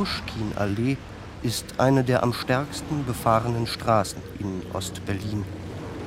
[0.00, 0.96] Puschkin-Allee
[1.42, 5.44] ist eine der am stärksten befahrenen Straßen in Ost-Berlin.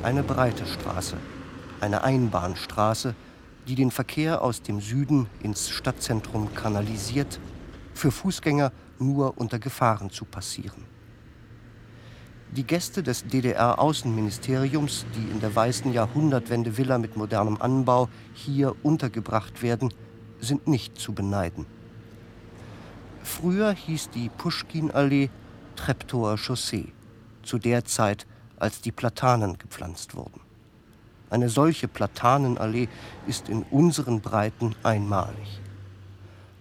[0.01, 1.17] Eine breite Straße,
[1.79, 3.13] eine Einbahnstraße,
[3.67, 7.39] die den Verkehr aus dem Süden ins Stadtzentrum kanalisiert,
[7.93, 10.85] für Fußgänger nur unter Gefahren zu passieren.
[12.49, 19.93] Die Gäste des DDR-Außenministeriums, die in der weißen Jahrhundertwende-Villa mit modernem Anbau hier untergebracht werden,
[20.39, 21.67] sind nicht zu beneiden.
[23.23, 25.29] Früher hieß die Puschkin-Allee
[25.75, 26.91] Treptower Chaussee,
[27.41, 28.27] zu der Zeit,
[28.57, 30.41] als die Platanen gepflanzt wurden.
[31.29, 32.89] Eine solche Platanenallee
[33.25, 35.61] ist in unseren Breiten einmalig.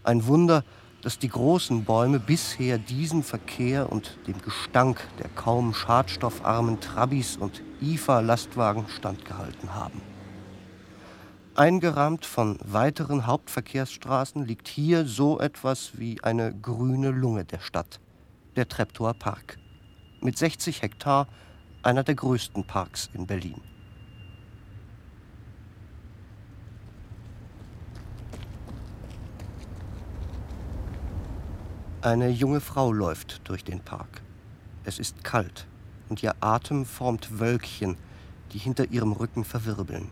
[0.04, 0.64] Ein Wunder,
[1.02, 7.60] dass die großen Bäume bisher diesem Verkehr und dem Gestank der kaum schadstoffarmen Trabis und
[7.80, 10.00] IFA-Lastwagen standgehalten haben.
[11.54, 18.00] Eingerahmt von weiteren Hauptverkehrsstraßen liegt hier so etwas wie eine grüne Lunge der Stadt,
[18.56, 19.58] der Treptower Park.
[20.22, 21.28] Mit 60 Hektar
[21.82, 23.60] einer der größten Parks in Berlin.
[32.00, 34.22] Eine junge Frau läuft durch den Park.
[34.84, 35.66] Es ist kalt
[36.08, 37.98] und ihr Atem formt Wölkchen,
[38.54, 40.10] die hinter ihrem Rücken verwirbeln.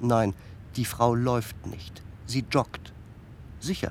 [0.00, 0.34] Nein,
[0.78, 2.92] die Frau läuft nicht, sie joggt.
[3.58, 3.90] Sicher,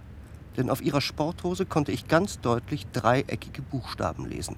[0.56, 4.56] denn auf ihrer Sporthose konnte ich ganz deutlich dreieckige Buchstaben lesen.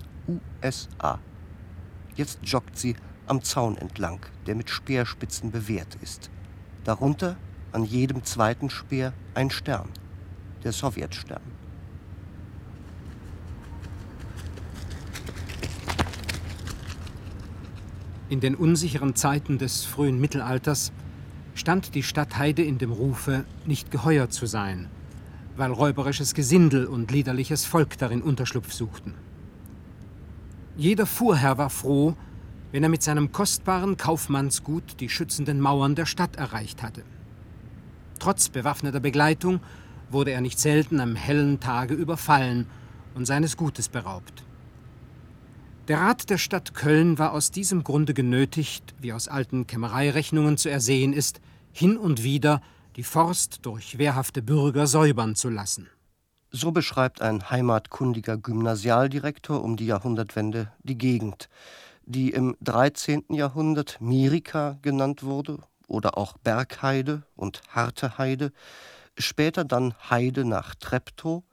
[0.61, 1.17] USA.
[2.15, 6.29] Jetzt joggt sie am Zaun entlang, der mit Speerspitzen bewehrt ist.
[6.83, 7.35] Darunter,
[7.71, 9.89] an jedem zweiten Speer, ein Stern,
[10.63, 11.41] der Sowjetstern.
[18.29, 20.91] In den unsicheren Zeiten des frühen Mittelalters
[21.59, 24.87] stand die Stadt Heide in dem Rufe, nicht geheuer zu sein,
[25.57, 29.13] weil räuberisches Gesindel und liederliches Volk darin Unterschlupf suchten.
[30.77, 32.15] Jeder Fuhrherr war froh,
[32.71, 37.03] wenn er mit seinem kostbaren Kaufmannsgut die schützenden Mauern der Stadt erreicht hatte.
[38.19, 39.59] Trotz bewaffneter Begleitung
[40.09, 42.67] wurde er nicht selten am hellen Tage überfallen
[43.15, 44.45] und seines Gutes beraubt.
[45.89, 50.69] Der Rat der Stadt Köln war aus diesem Grunde genötigt, wie aus alten Kämmereirechnungen zu
[50.69, 52.61] ersehen ist, hin und wieder
[52.95, 55.87] die Forst durch wehrhafte Bürger säubern zu lassen.
[56.51, 61.47] So beschreibt ein heimatkundiger Gymnasialdirektor um die Jahrhundertwende die Gegend,
[62.05, 63.25] die im 13.
[63.29, 68.51] Jahrhundert Mirika genannt wurde oder auch Bergheide und Harte Heide,
[69.17, 71.43] später dann Heide nach Treptow,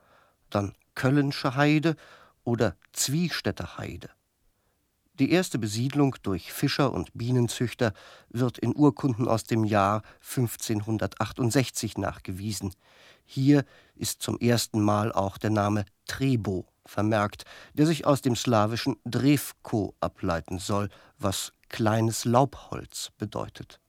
[0.48, 1.96] dann Köllensche Heide
[2.42, 4.08] oder Zwiestädter Heide.
[5.18, 7.94] Die erste Besiedlung durch Fischer und Bienenzüchter
[8.28, 12.74] wird in Urkunden aus dem Jahr 1568 nachgewiesen.
[13.24, 18.96] Hier ist zum ersten Mal auch der Name Trebo vermerkt, der sich aus dem slawischen
[19.06, 23.80] Drevko ableiten soll, was kleines Laubholz bedeutet.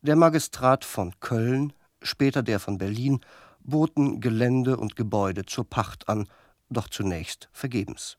[0.00, 3.20] Der Magistrat von Köln, später der von Berlin,
[3.60, 6.26] boten Gelände und Gebäude zur Pacht an,
[6.70, 8.16] doch zunächst vergebens.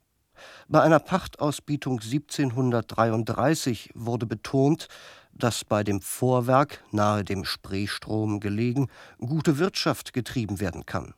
[0.68, 4.88] Bei einer Pachtausbietung 1733 wurde betont,
[5.34, 8.88] dass bei dem Vorwerk, nahe dem Spreestrom gelegen,
[9.20, 11.14] gute Wirtschaft getrieben werden kann.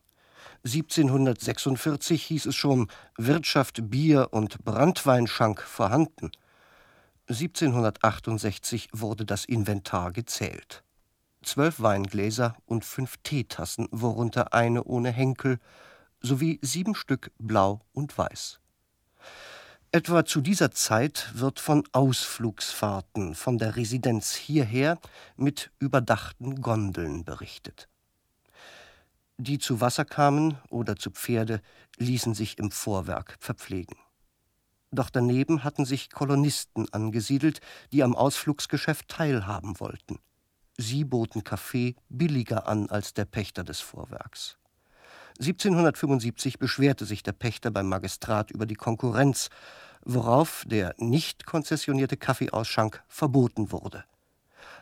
[0.65, 6.31] 1746 hieß es schon Wirtschaft Bier und Branntweinschank vorhanden.
[7.29, 10.83] 1768 wurde das Inventar gezählt.
[11.43, 15.59] Zwölf Weingläser und fünf Teetassen, worunter eine ohne Henkel,
[16.21, 18.58] sowie sieben Stück blau und weiß.
[19.91, 24.99] Etwa zu dieser Zeit wird von Ausflugsfahrten von der Residenz hierher
[25.35, 27.89] mit überdachten Gondeln berichtet.
[29.39, 31.59] Die zu Wasser kamen oder zu Pferde,
[31.97, 33.97] ließen sich im Vorwerk verpflegen.
[34.91, 37.59] Doch daneben hatten sich Kolonisten angesiedelt,
[37.91, 40.19] die am Ausflugsgeschäft teilhaben wollten.
[40.77, 44.59] Sie boten Kaffee billiger an als der Pächter des Vorwerks.
[45.39, 49.49] 1775 beschwerte sich der Pächter beim Magistrat über die Konkurrenz,
[50.03, 54.03] worauf der nicht konzessionierte Kaffeeausschank verboten wurde.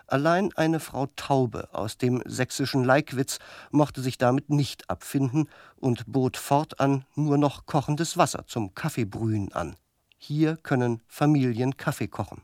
[0.08, 3.38] Allein eine Frau Taube aus dem sächsischen Leikwitz
[3.70, 9.76] mochte sich damit nicht abfinden und bot fortan nur noch kochendes Wasser zum Kaffeebrühen an.
[10.18, 12.42] Hier können Familien Kaffee kochen.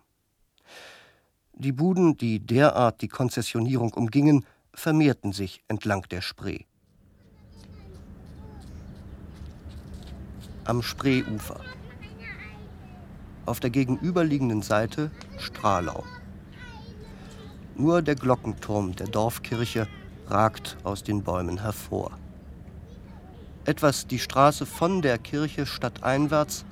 [1.53, 6.65] Die Buden, die derart die Konzessionierung umgingen, vermehrten sich entlang der Spree.
[10.65, 11.59] Am Spreeufer.
[13.45, 16.03] Auf der gegenüberliegenden Seite Strahlau.
[17.75, 19.87] Nur der Glockenturm der Dorfkirche
[20.27, 22.11] ragt aus den Bäumen hervor.
[23.65, 26.65] Etwas die Straße von der Kirche stadteinwärts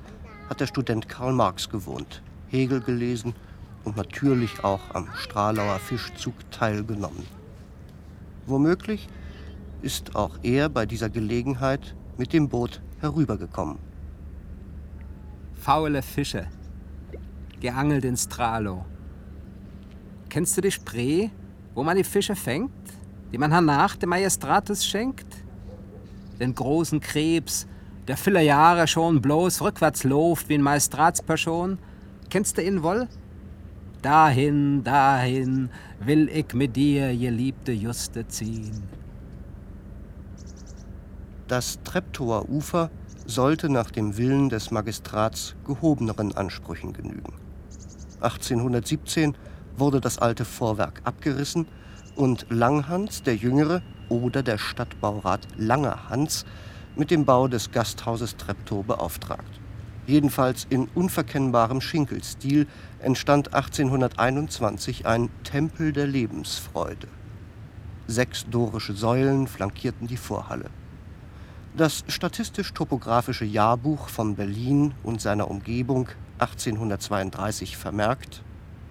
[0.48, 3.34] hat der Student Karl Marx gewohnt, Hegel gelesen
[3.84, 7.26] und natürlich auch am Stralauer Fischzug teilgenommen.
[8.46, 9.08] Womöglich
[9.82, 13.78] ist auch er bei dieser Gelegenheit mit dem Boot herübergekommen.
[15.54, 16.46] Faule Fische,
[17.60, 18.84] geangelt in Stralo.
[20.28, 21.28] Kennst du die Spree,
[21.74, 22.70] wo man die Fische fängt,
[23.32, 25.26] die man hernach dem Majestratus schenkt?
[26.40, 27.66] Den großen Krebs,
[28.08, 31.78] der viele Jahre schon bloß rückwärts lauft wie ein Maestratsperson.
[32.30, 33.08] Kennst du ihn wohl?
[34.00, 35.70] Dahin, dahin
[36.00, 39.01] will ich mit dir, geliebte Juste, ziehen.
[41.48, 42.90] Das Treptower Ufer
[43.26, 47.34] sollte nach dem Willen des Magistrats gehobeneren Ansprüchen genügen.
[48.20, 49.36] 1817
[49.76, 51.66] wurde das alte Vorwerk abgerissen
[52.14, 56.44] und Langhans der Jüngere oder der Stadtbaurat Langerhans
[56.94, 59.60] mit dem Bau des Gasthauses Treptow beauftragt.
[60.06, 62.66] Jedenfalls in unverkennbarem Schinkelstil
[63.00, 67.08] entstand 1821 ein Tempel der Lebensfreude.
[68.08, 70.70] Sechs dorische Säulen flankierten die Vorhalle.
[71.74, 76.06] Das statistisch-topographische Jahrbuch von Berlin und seiner Umgebung
[76.38, 78.42] 1832 vermerkt: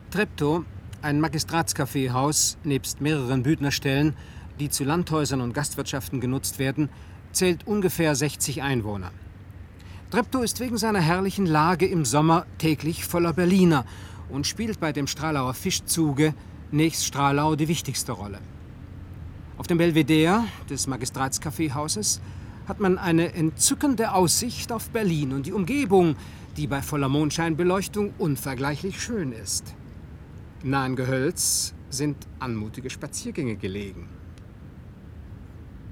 [0.10, 0.64] Treptow,
[1.04, 4.16] ein Magistratskaffeehaus nebst mehreren Büdnerstellen,
[4.60, 6.90] die zu Landhäusern und Gastwirtschaften genutzt werden,
[7.32, 9.12] zählt ungefähr 60 Einwohner.
[10.10, 13.86] Treptow ist wegen seiner herrlichen Lage im Sommer täglich voller Berliner
[14.30, 16.34] und spielt bei dem Stralauer Fischzuge
[16.72, 18.40] nächst Stralau die wichtigste Rolle.
[19.60, 22.22] Auf dem Belvedere des Magistratskaffeehauses
[22.68, 26.16] hat man eine entzückende Aussicht auf Berlin und die Umgebung,
[26.58, 29.76] die bei voller Mondscheinbeleuchtung unvergleichlich schön ist.
[30.64, 34.10] Im nahen Gehölz sind anmutige Spaziergänge gelegen.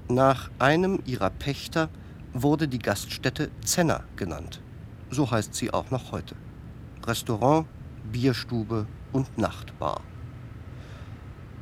[0.08, 1.88] Nach einem ihrer Pächter
[2.32, 4.60] wurde die Gaststätte Zenner genannt.
[5.10, 6.34] So heißt sie auch noch heute.
[7.04, 7.66] Restaurant,
[8.12, 10.00] Bierstube und Nachtbar.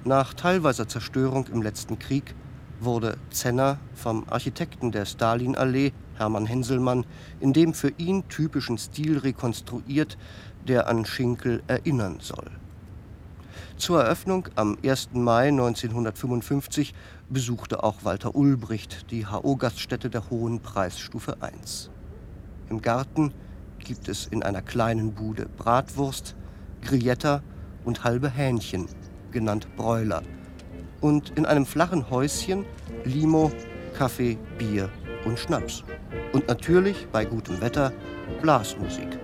[0.05, 2.35] Nach teilweiser Zerstörung im letzten Krieg
[2.81, 7.05] wurde Zenner vom Architekten der Stalinallee, Hermann Henselmann,
[7.41, 10.19] in dem für ihn typischen Stil rekonstruiert,
[10.67, 12.51] der an Schinkel erinnern soll.
[13.77, 15.11] Zur Eröffnung am 1.
[15.13, 16.95] Mai 1955
[17.29, 21.91] besuchte auch Walter Ulbricht die HO-Gaststätte der Hohen Preisstufe 1.
[22.71, 23.33] Im Garten
[23.79, 26.35] gibt es in einer kleinen Bude Bratwurst,
[26.83, 27.43] Grilletta
[27.85, 28.87] und halbe Hähnchen,
[29.31, 30.23] genannt Bräuler–
[31.01, 32.65] und in einem flachen Häuschen
[33.05, 33.53] Limo,
[33.97, 34.89] Kaffee, Bier
[35.25, 35.85] und Schnaps.
[36.33, 37.93] Und natürlich bei gutem Wetter
[38.41, 39.19] Blasmusik.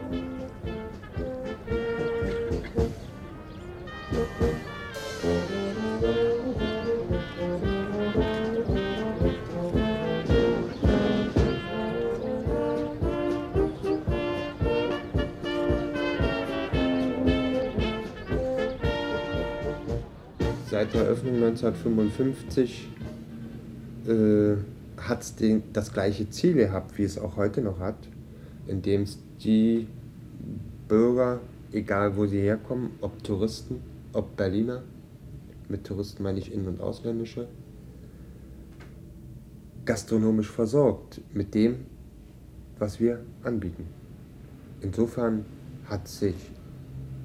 [20.85, 22.89] Seit der Eröffnung 1955
[24.07, 24.57] äh,
[25.01, 25.35] hat es
[25.73, 27.97] das gleiche Ziel gehabt, wie es auch heute noch hat,
[28.67, 29.87] indem es die
[30.87, 31.41] Bürger,
[31.73, 33.81] egal wo sie herkommen, ob Touristen,
[34.13, 34.83] ob Berliner,
[35.69, 37.49] mit Touristen meine ich in- und ausländische,
[39.87, 41.77] gastronomisch versorgt mit dem,
[42.79, 43.87] was wir anbieten.
[44.83, 45.47] Insofern
[45.87, 46.35] hat sich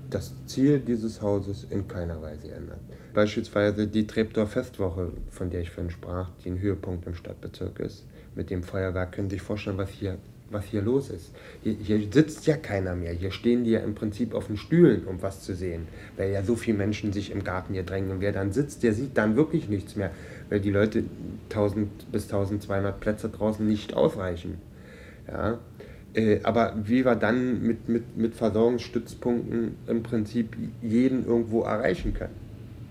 [0.10, 2.80] das Ziel dieses Hauses in keiner Weise geändert.
[3.14, 8.06] Beispielsweise die Treptower Festwoche, von der ich vorhin sprach, die ein Höhepunkt im Stadtbezirk ist,
[8.36, 10.18] mit dem Feuerwerk, können Sie sich vorstellen, was hier,
[10.50, 11.32] was hier los ist.
[11.64, 13.14] Hier, hier sitzt ja keiner mehr.
[13.14, 15.88] Hier stehen die ja im Prinzip auf den Stühlen, um was zu sehen,
[16.18, 18.12] weil ja so viele Menschen sich im Garten hier drängen.
[18.12, 20.12] Und wer dann sitzt, der sieht dann wirklich nichts mehr,
[20.50, 21.04] weil die Leute
[21.50, 24.60] 1000 bis 1200 Plätze draußen nicht ausreichen.
[25.28, 25.60] Ja,
[26.14, 32.36] äh, aber wie wir dann mit, mit, mit Versorgungsstützpunkten im Prinzip jeden irgendwo erreichen können.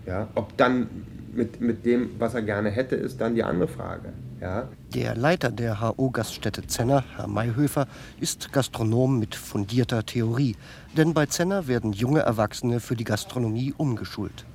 [0.05, 0.27] Ja?
[0.35, 0.87] Ob dann
[1.33, 4.13] mit, mit dem, was er gerne hätte, ist dann die andere Frage.
[4.41, 4.69] Ja?
[4.93, 7.87] Der Leiter der HO-Gaststätte Zenner, Herr Mayhöfer,
[8.19, 10.55] ist Gastronom mit fundierter Theorie.
[10.95, 14.45] Denn bei Zenner werden junge Erwachsene für die Gastronomie umgeschult.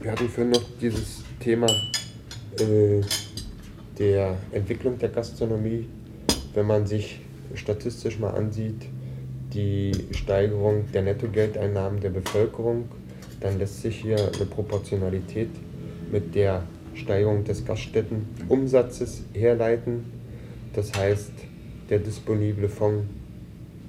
[0.00, 1.66] Wir hatten vorhin noch dieses Thema
[2.58, 3.02] äh,
[3.98, 5.88] der Entwicklung der Gastronomie.
[6.54, 7.20] Wenn man sich
[7.54, 8.86] statistisch mal ansieht,
[9.52, 12.88] die Steigerung der Nettogeldeinnahmen der Bevölkerung
[13.40, 15.48] dann lässt sich hier eine Proportionalität
[16.12, 16.62] mit der
[16.94, 20.04] Steigerung des Gaststättenumsatzes herleiten.
[20.74, 21.32] Das heißt,
[21.88, 23.06] der disponible Fonds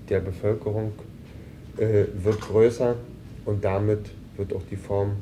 [0.10, 0.94] der Bevölkerung
[1.78, 2.96] äh, wird größer
[3.46, 5.18] und damit wird auch die Form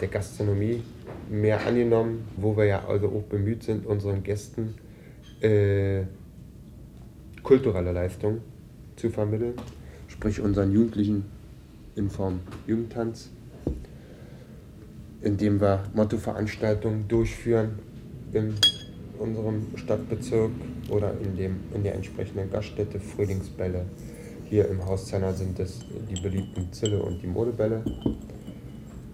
[0.00, 0.82] der Gastronomie
[1.30, 4.74] mehr angenommen, wo wir ja also auch bemüht sind, unseren Gästen
[5.40, 6.02] äh,
[7.42, 8.40] kulturelle Leistung
[8.96, 9.54] zu vermitteln,
[10.08, 11.24] sprich unseren Jugendlichen
[11.96, 13.30] in Form Jugendtanz,
[15.22, 17.78] indem wir Mottoveranstaltungen durchführen
[18.32, 18.54] in
[19.18, 20.50] unserem Stadtbezirk
[20.88, 23.84] oder in, dem, in der entsprechenden Gaststätte, Frühlingsbälle.
[24.44, 27.82] Hier im Haus Zenner sind es die beliebten Zille und die Modebälle.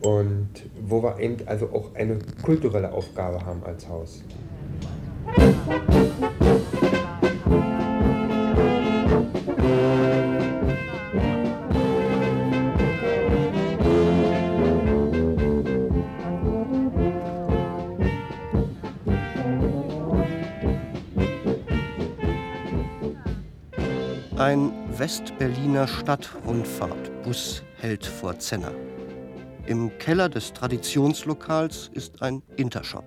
[0.02, 0.49] Und
[0.87, 4.23] wo wir eben also auch eine kulturelle Aufgabe haben als Haus.
[25.04, 28.73] Westberliner Stadtrundfahrtbus hält vor Zenner.
[29.66, 33.04] Im Keller des Traditionslokals ist ein Intershop.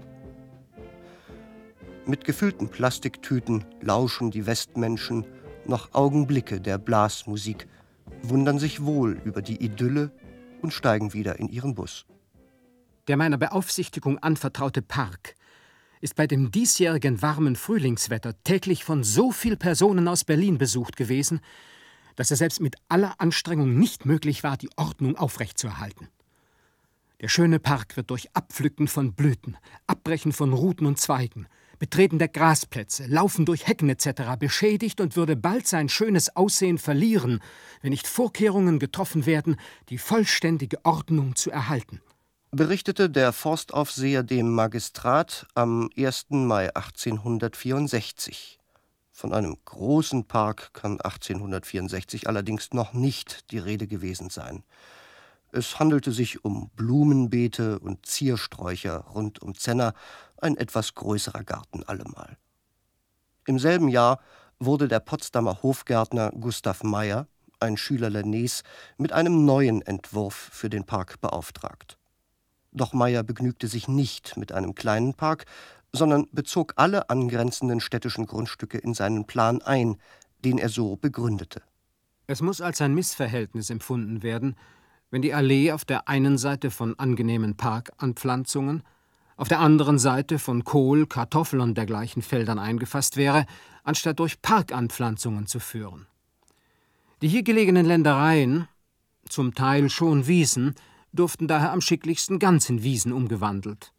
[2.06, 5.26] Mit gefüllten Plastiktüten lauschen die Westmenschen
[5.66, 7.68] noch Augenblicke der Blasmusik,
[8.22, 10.12] wundern sich wohl über die Idylle
[10.62, 12.06] und steigen wieder in ihren Bus.
[13.08, 15.34] Der meiner Beaufsichtigung anvertraute Park
[16.00, 21.42] ist bei dem diesjährigen warmen Frühlingswetter täglich von so viel Personen aus Berlin besucht gewesen,
[22.18, 26.10] dass es selbst mit aller Anstrengung nicht möglich war, die Ordnung aufrechtzuerhalten.
[27.22, 29.56] Der schöne Park wird durch Abpflücken von Blüten,
[29.88, 31.48] Abbrechen von Ruten und Zweigen,
[31.80, 34.36] Betreten der Grasplätze, Laufen durch Hecken etc.
[34.38, 37.40] beschädigt und würde bald sein schönes Aussehen verlieren,
[37.82, 39.56] wenn nicht Vorkehrungen getroffen werden,
[39.88, 42.02] die vollständige Ordnung zu erhalten
[42.52, 46.28] berichtete der Forstaufseher dem Magistrat am 1.
[46.30, 48.57] Mai 1864.
[49.18, 54.64] Von einem großen Park kann 1864 allerdings noch nicht die Rede gewesen sein.
[55.52, 59.96] Es handelte sich um Blumenbeete und Ziersträucher rund um Zenner,
[60.40, 62.38] ein etwas größerer Garten allemal.
[63.48, 64.20] Im selben Jahr
[64.60, 67.26] wurde der Potsdamer Hofgärtner Gustav Meyer,
[67.60, 68.62] ein Schüler Lennés,
[68.98, 71.98] mit einem neuen Entwurf für den Park beauftragt.
[72.78, 75.46] Doch Meyer begnügte sich nicht mit einem kleinen Park,
[75.92, 79.98] sondern bezog alle angrenzenden städtischen Grundstücke in seinen Plan ein,
[80.46, 81.64] den er so begründete.
[82.28, 84.56] Es muss als ein Missverhältnis empfunden werden,
[85.10, 88.84] wenn die Allee auf der einen Seite von angenehmen Parkanpflanzungen,
[89.38, 93.46] auf der anderen Seite von Kohl, Kartoffel und dergleichen Feldern eingefasst wäre,
[93.84, 96.06] anstatt durch Parkanpflanzungen zu führen.
[97.22, 98.68] Die hier gelegenen Ländereien,
[99.30, 100.76] zum Teil schon Wiesen,
[101.14, 103.94] durften daher am schicklichsten ganz in Wiesen umgewandelt.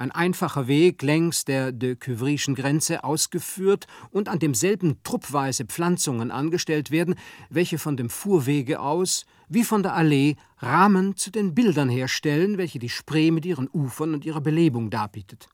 [0.00, 6.92] Ein einfacher Weg längs der de Cuvrischen Grenze ausgeführt und an demselben truppweise Pflanzungen angestellt
[6.92, 7.16] werden,
[7.50, 12.78] welche von dem Fuhrwege aus, wie von der Allee, Rahmen zu den Bildern herstellen, welche
[12.78, 15.48] die Spree mit ihren Ufern und ihrer Belebung darbietet.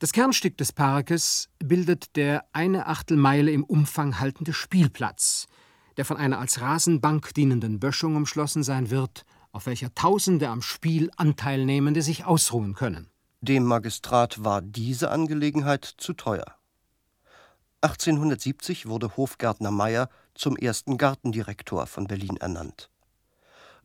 [0.00, 5.46] Das Kernstück des Parkes bildet der eine Achtelmeile im Umfang haltende Spielplatz,
[5.96, 11.10] der von einer als Rasenbank dienenden Böschung umschlossen sein wird auf welcher Tausende am Spiel
[11.16, 13.08] Anteilnehmende sich ausruhen können.
[13.42, 16.56] Dem Magistrat war diese Angelegenheit zu teuer.
[17.82, 22.88] 1870 wurde Hofgärtner Meyer zum ersten Gartendirektor von Berlin ernannt.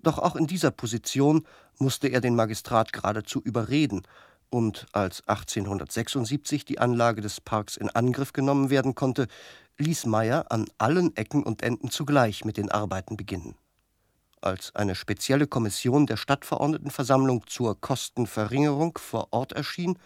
[0.02, 1.46] Doch auch in dieser Position
[1.80, 4.04] musste er den Magistrat geradezu überreden,
[4.50, 9.28] und als 1876 die Anlage des Parks in Angriff genommen werden konnte,
[9.78, 13.56] ließ Meyer an allen Ecken und Enden zugleich mit den Arbeiten beginnen
[14.42, 19.98] als eine spezielle Kommission der Stadtverordnetenversammlung zur Kostenverringerung vor Ort erschien,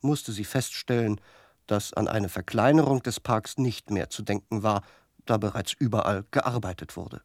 [0.00, 1.20] musste sie feststellen,
[1.66, 4.82] dass an eine Verkleinerung des Parks nicht mehr zu denken war,
[5.24, 7.22] da bereits überall gearbeitet wurde.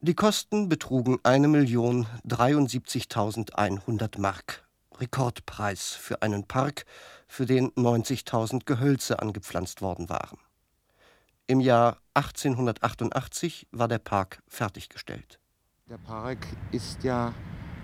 [0.00, 4.64] Die Kosten betrugen 1.073.100 Mark,
[4.98, 6.84] Rekordpreis für einen Park,
[7.28, 10.38] für den 90.000 Gehölze angepflanzt worden waren.
[11.48, 15.38] Im Jahr 1888 war der Park fertiggestellt.
[15.88, 16.38] Der Park
[16.72, 17.32] ist ja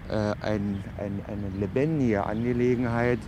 [0.09, 3.21] äh, ein, ein, eine lebendige Angelegenheit,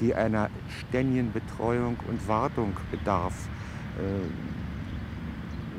[0.00, 0.50] die einer
[0.80, 3.48] ständigen Betreuung und Wartung bedarf.
[4.00, 4.26] Äh,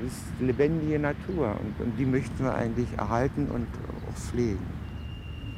[0.06, 3.68] ist lebendige Natur und, und die möchten wir eigentlich erhalten und
[4.10, 4.66] auch pflegen.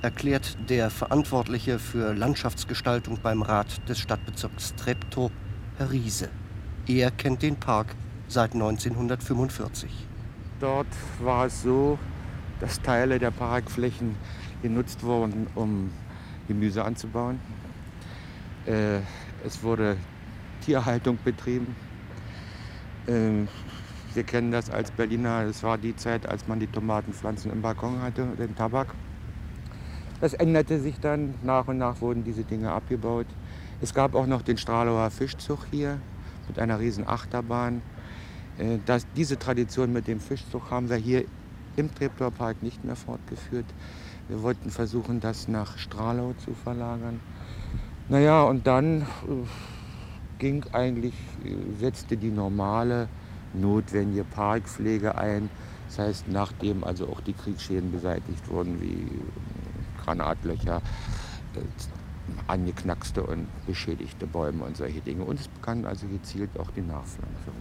[0.01, 5.29] Erklärt der Verantwortliche für Landschaftsgestaltung beim Rat des Stadtbezirks Treptow,
[5.77, 6.29] Herr Riese.
[6.87, 7.95] Er kennt den Park
[8.29, 9.89] seit 1945.
[10.59, 10.87] Dort
[11.21, 11.97] war es so,
[12.59, 14.15] dass Teile der Parkflächen
[14.61, 15.91] genutzt wurden, um
[16.47, 17.39] Gemüse anzubauen.
[18.65, 18.99] Äh,
[19.45, 19.97] es wurde
[20.61, 21.75] Tierhaltung betrieben.
[23.07, 23.47] Äh,
[24.13, 28.01] wir kennen das als Berliner, es war die Zeit, als man die Tomatenpflanzen im Balkon
[28.01, 28.93] hatte, den Tabak.
[30.21, 33.27] Das änderte sich dann, nach und nach wurden diese Dinge abgebaut.
[33.81, 35.99] Es gab auch noch den Stralauer Fischzug hier
[36.47, 37.81] mit einer riesen Achterbahn.
[38.59, 41.25] Äh, das, diese Tradition mit dem Fischzug haben wir hier
[41.75, 43.65] im Treptower Park nicht mehr fortgeführt.
[44.27, 47.19] Wir wollten versuchen, das nach Stralau zu verlagern.
[48.09, 49.05] Naja, und dann äh,
[50.37, 51.13] ging eigentlich,
[51.43, 53.07] äh, setzte die normale
[53.53, 55.49] notwendige Parkpflege ein.
[55.87, 59.07] Das heißt, nachdem also auch die Kriegsschäden beseitigt wurden, wie
[60.03, 60.81] Granatlöcher,
[62.47, 65.23] angeknackste und beschädigte Bäume und solche Dinge.
[65.23, 67.55] Und es begann also gezielt auch die Nachpflanzung.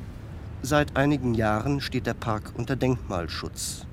[0.62, 3.86] Seit einigen Jahren steht der Park unter Denkmalschutz.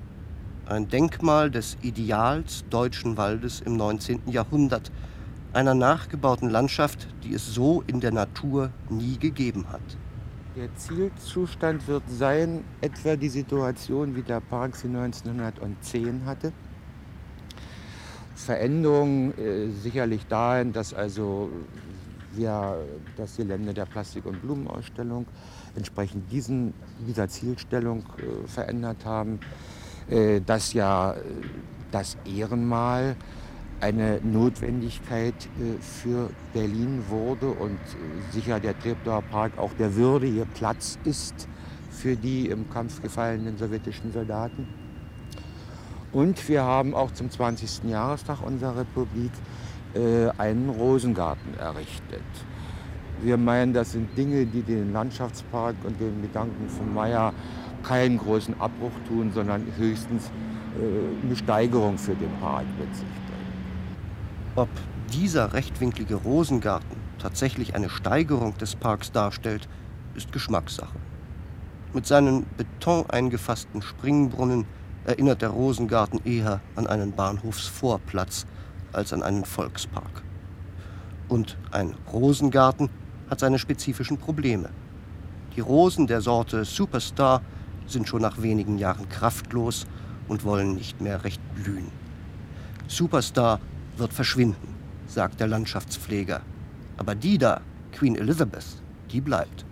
[0.66, 4.22] Ein Denkmal des Ideals deutschen Waldes im 19.
[4.26, 4.90] Jahrhundert,
[5.52, 9.80] einer nachgebauten Landschaft, die es so in der Natur nie gegeben hat.
[10.56, 16.52] Der Zielzustand wird sein, etwa die Situation, wie der Park sie 1910 hatte.
[18.34, 21.48] Veränderung äh, sicherlich dahin, dass also
[22.34, 22.76] wir
[23.16, 25.26] das Gelände der Plastik- und Blumenausstellung
[25.76, 26.74] entsprechend diesen,
[27.06, 29.40] dieser Zielstellung äh, verändert haben,
[30.08, 31.16] äh, dass ja äh,
[31.90, 33.16] das Ehrenmal
[33.80, 40.46] eine Notwendigkeit äh, für Berlin wurde und äh, sicher der Treptower Park auch der würdige
[40.46, 41.48] Platz ist
[41.90, 44.68] für die im Kampf gefallenen sowjetischen Soldaten.
[46.12, 47.90] Und wir haben auch zum 20.
[47.90, 49.32] Jahrestag unserer Republik
[50.36, 52.22] einen Rosengarten errichtet.
[53.22, 57.32] Wir meinen, das sind Dinge, die den Landschaftspark und den Gedanken von Meyer
[57.82, 60.30] keinen großen Abbruch tun, sondern höchstens
[60.76, 63.26] äh, eine Steigerung für den Park mit sich bringen.
[64.56, 64.68] Ob
[65.12, 69.68] dieser rechtwinklige Rosengarten tatsächlich eine Steigerung des Parks darstellt,
[70.14, 70.98] ist Geschmackssache.
[71.92, 74.66] Mit seinen beton eingefassten Springbrunnen
[75.04, 78.46] erinnert der Rosengarten eher an einen Bahnhofsvorplatz
[78.92, 80.22] als an einen Volkspark.
[81.28, 82.90] Und ein Rosengarten
[83.30, 84.70] hat seine spezifischen Probleme.
[85.54, 87.42] Die Rosen der Sorte Superstar
[87.86, 89.86] sind schon nach wenigen Jahren kraftlos
[90.28, 91.90] und wollen nicht mehr recht blühen.
[92.88, 93.60] Superstar
[93.96, 94.74] wird verschwinden,
[95.06, 96.42] sagt der Landschaftspfleger.
[96.96, 97.60] Aber die da,
[97.92, 99.64] Queen Elizabeth, die bleibt.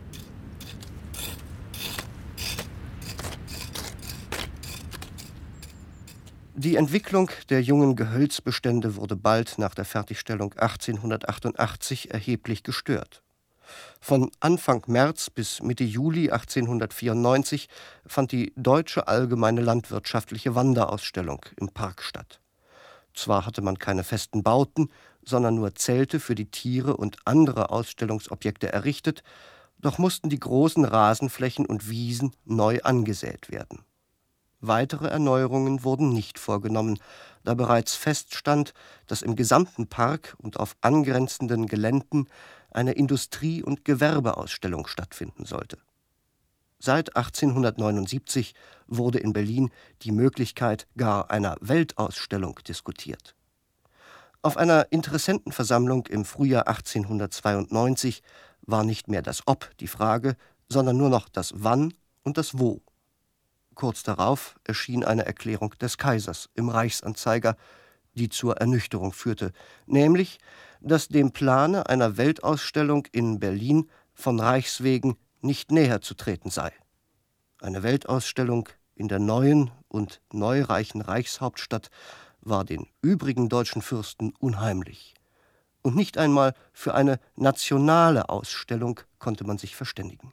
[6.56, 13.23] Die Entwicklung der jungen Gehölzbestände wurde bald nach der Fertigstellung 1888 erheblich gestört.
[14.00, 17.68] Von Anfang März bis Mitte Juli 1894
[18.06, 22.40] fand die Deutsche Allgemeine Landwirtschaftliche Wanderausstellung im Park statt.
[23.14, 24.90] Zwar hatte man keine festen Bauten,
[25.24, 29.22] sondern nur Zelte für die Tiere und andere Ausstellungsobjekte errichtet,
[29.80, 33.84] doch mussten die großen Rasenflächen und Wiesen neu angesät werden.
[34.66, 36.98] Weitere Erneuerungen wurden nicht vorgenommen,
[37.44, 38.72] da bereits feststand,
[39.06, 42.28] dass im gesamten Park und auf angrenzenden Geländen
[42.74, 45.78] eine Industrie- und Gewerbeausstellung stattfinden sollte.
[46.78, 48.54] Seit 1879
[48.86, 49.70] wurde in Berlin
[50.02, 53.34] die Möglichkeit gar einer Weltausstellung diskutiert.
[54.42, 58.22] Auf einer Interessentenversammlung im Frühjahr 1892
[58.60, 60.36] war nicht mehr das Ob die Frage,
[60.68, 62.82] sondern nur noch das Wann und das Wo.
[63.74, 67.56] Kurz darauf erschien eine Erklärung des Kaisers im Reichsanzeiger,
[68.14, 69.52] die zur Ernüchterung führte,
[69.86, 70.38] nämlich,
[70.80, 76.72] dass dem Plane einer Weltausstellung in Berlin von Reichswegen nicht näher zu treten sei.
[77.60, 81.90] Eine Weltausstellung in der neuen und neureichen Reichshauptstadt
[82.40, 85.14] war den übrigen deutschen Fürsten unheimlich.
[85.82, 90.32] Und nicht einmal für eine nationale Ausstellung konnte man sich verständigen.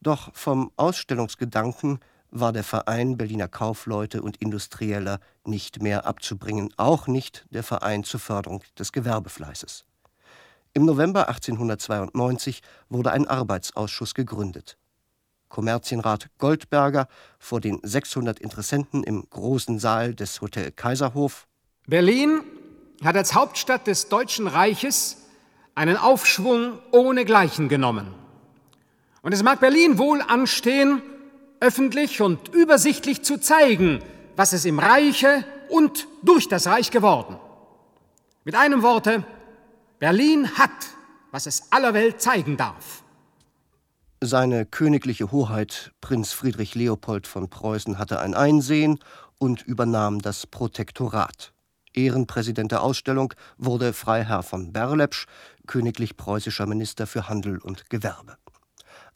[0.00, 2.00] Doch vom Ausstellungsgedanken
[2.30, 8.20] war der Verein Berliner Kaufleute und Industrieller nicht mehr abzubringen, auch nicht der Verein zur
[8.20, 9.84] Förderung des Gewerbefleißes.
[10.72, 14.76] Im November 1892 wurde ein Arbeitsausschuss gegründet.
[15.48, 17.08] Kommerzienrat Goldberger
[17.40, 21.48] vor den 600 Interessenten im großen Saal des Hotel Kaiserhof.
[21.88, 22.42] Berlin
[23.02, 25.16] hat als Hauptstadt des Deutschen Reiches
[25.74, 28.14] einen Aufschwung ohnegleichen genommen.
[29.22, 31.02] Und es mag Berlin wohl anstehen,
[31.60, 34.02] öffentlich und übersichtlich zu zeigen,
[34.36, 37.38] was es im Reiche und durch das Reich geworden.
[38.44, 39.24] Mit einem Worte,
[39.98, 40.70] Berlin hat,
[41.30, 43.04] was es aller Welt zeigen darf.
[44.22, 48.98] Seine königliche Hoheit Prinz Friedrich Leopold von Preußen hatte ein Einsehen
[49.38, 51.52] und übernahm das Protektorat.
[51.92, 55.26] Ehrenpräsident der Ausstellung wurde Freiherr von Berlepsch,
[55.66, 58.36] königlich preußischer Minister für Handel und Gewerbe.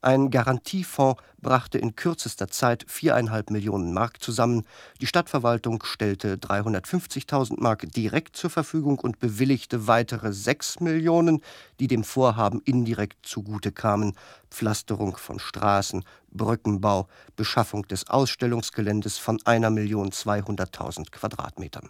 [0.04, 4.66] Ein Garantiefonds brachte in kürzester Zeit viereinhalb Millionen Mark zusammen.
[5.00, 11.40] Die Stadtverwaltung stellte 350.000 Mark direkt zur Verfügung und bewilligte weitere sechs Millionen,
[11.80, 14.12] die dem Vorhaben indirekt zugute kamen.
[14.50, 21.88] Pflasterung von Straßen, Brückenbau, Beschaffung des Ausstellungsgeländes von einer Million 200.000 Quadratmetern.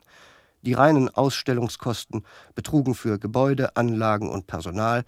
[0.62, 2.24] Die reinen Ausstellungskosten
[2.54, 5.04] betrugen für Gebäude, Anlagen und Personal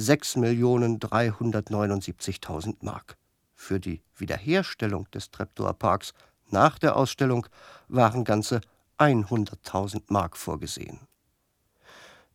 [0.00, 3.16] 6.379.000 Mark.
[3.54, 6.14] Für die Wiederherstellung des Treptower Parks
[6.50, 7.46] nach der Ausstellung
[7.88, 8.62] waren ganze
[8.98, 10.98] 100.000 Mark vorgesehen.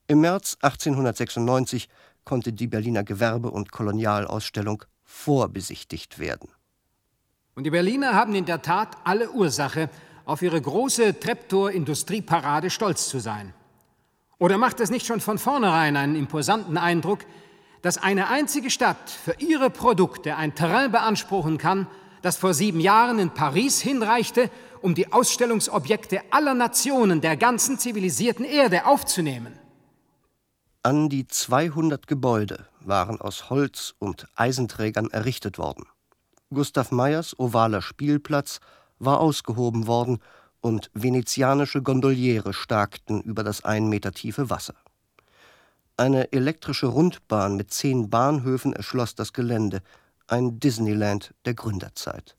[0.08, 1.90] Im März 1896
[2.24, 6.50] konnte die Berliner Gewerbe- und Kolonialausstellung vorbesichtigt werden.
[7.56, 9.90] Und die Berliner haben in der Tat alle Ursache,
[10.26, 13.54] auf ihre große Treptower-Industrieparade stolz zu sein.
[14.38, 17.20] Oder macht es nicht schon von vornherein einen imposanten Eindruck,
[17.86, 21.86] dass eine einzige Stadt für ihre Produkte ein Terrain beanspruchen kann,
[22.24, 24.50] das vor sieben Jahren in Paris hinreichte,
[24.82, 29.54] um die Ausstellungsobjekte aller Nationen der ganzen zivilisierten Erde aufzunehmen.
[30.82, 35.86] An die 200 Gebäude waren aus Holz und Eisenträgern errichtet worden.
[36.52, 38.62] Gustav Meyers ovaler Spielplatz
[38.98, 40.24] war ausgehoben worden
[40.60, 44.74] und venezianische Gondoliere starkten über das ein Meter tiefe Wasser.
[45.98, 49.82] Eine elektrische Rundbahn mit zehn Bahnhöfen erschloss das Gelände,
[50.28, 52.36] ein Disneyland der Gründerzeit.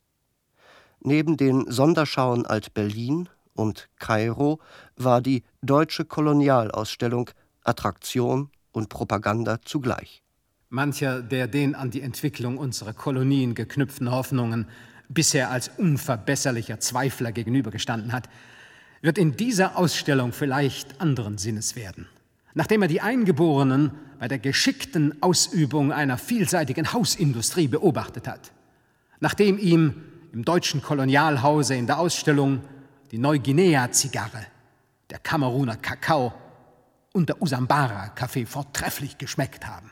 [0.99, 4.59] Neben den Sonderschauen Alt-Berlin und Kairo
[4.95, 7.31] war die Deutsche Kolonialausstellung
[7.63, 10.21] Attraktion und Propaganda zugleich.
[10.69, 14.67] Mancher, der den an die Entwicklung unserer Kolonien geknüpften Hoffnungen
[15.09, 18.29] bisher als unverbesserlicher Zweifler gegenübergestanden hat,
[19.01, 22.07] wird in dieser Ausstellung vielleicht anderen Sinnes werden
[22.57, 28.51] nachdem er die Eingeborenen bei der geschickten Ausübung einer vielseitigen Hausindustrie beobachtet hat,
[29.19, 32.63] nachdem ihm im deutschen Kolonialhause in der Ausstellung
[33.11, 34.47] die Neuguinea-Zigarre,
[35.11, 36.33] der Kameruner Kakao
[37.13, 39.91] und der Usambara-Kaffee vortrefflich geschmeckt haben.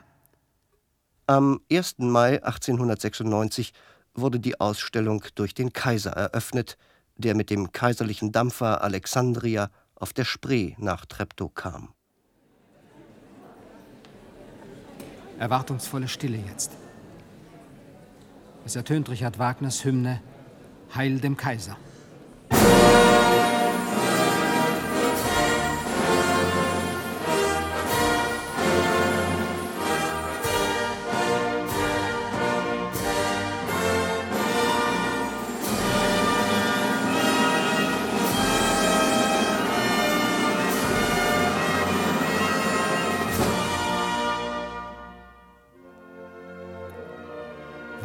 [1.28, 1.98] Am 1.
[1.98, 3.74] Mai 1896
[4.14, 6.76] wurde die Ausstellung durch den Kaiser eröffnet,
[7.16, 11.95] der mit dem kaiserlichen Dampfer Alexandria auf der Spree nach Treptow kam.
[15.38, 16.72] Erwartungsvolle Stille jetzt.
[18.64, 20.20] Es ertönt Richard Wagners Hymne
[20.94, 21.76] Heil dem Kaiser.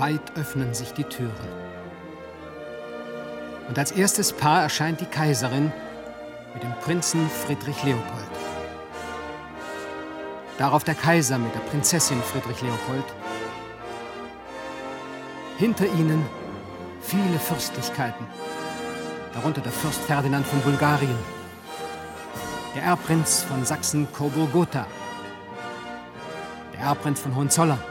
[0.02, 1.32] Weit öffnen sich die Türen.
[3.68, 5.72] Und als erstes Paar erscheint die Kaiserin
[6.56, 8.32] mit dem Prinzen Friedrich Leopold.
[10.58, 13.06] Darauf der Kaiser mit der Prinzessin Friedrich Leopold.
[15.60, 16.26] Hinter ihnen
[17.04, 18.26] viele Fürstlichkeiten,
[19.36, 21.20] darunter der Fürst Ferdinand von Bulgarien,
[22.76, 24.88] der Erbprinz von Sachsen-Coburg-Gotha,
[26.74, 27.91] der Erbprinz von Hohenzollern,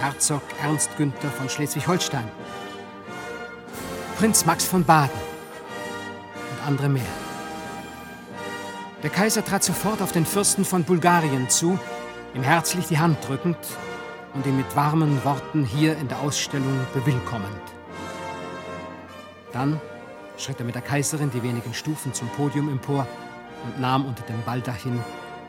[0.00, 2.28] Herzog Ernst Günther von Schleswig-Holstein,
[4.18, 5.18] Prinz Max von Baden
[6.50, 7.02] und andere mehr.
[9.02, 11.78] Der Kaiser trat sofort auf den Fürsten von Bulgarien zu,
[12.34, 13.56] ihm herzlich die Hand drückend
[14.34, 17.62] und ihn mit warmen Worten hier in der Ausstellung bewillkommend.
[19.52, 19.80] Dann
[20.36, 23.06] schritt er mit der Kaiserin die wenigen Stufen zum Podium empor
[23.64, 25.00] und nahm unter dem Baldachin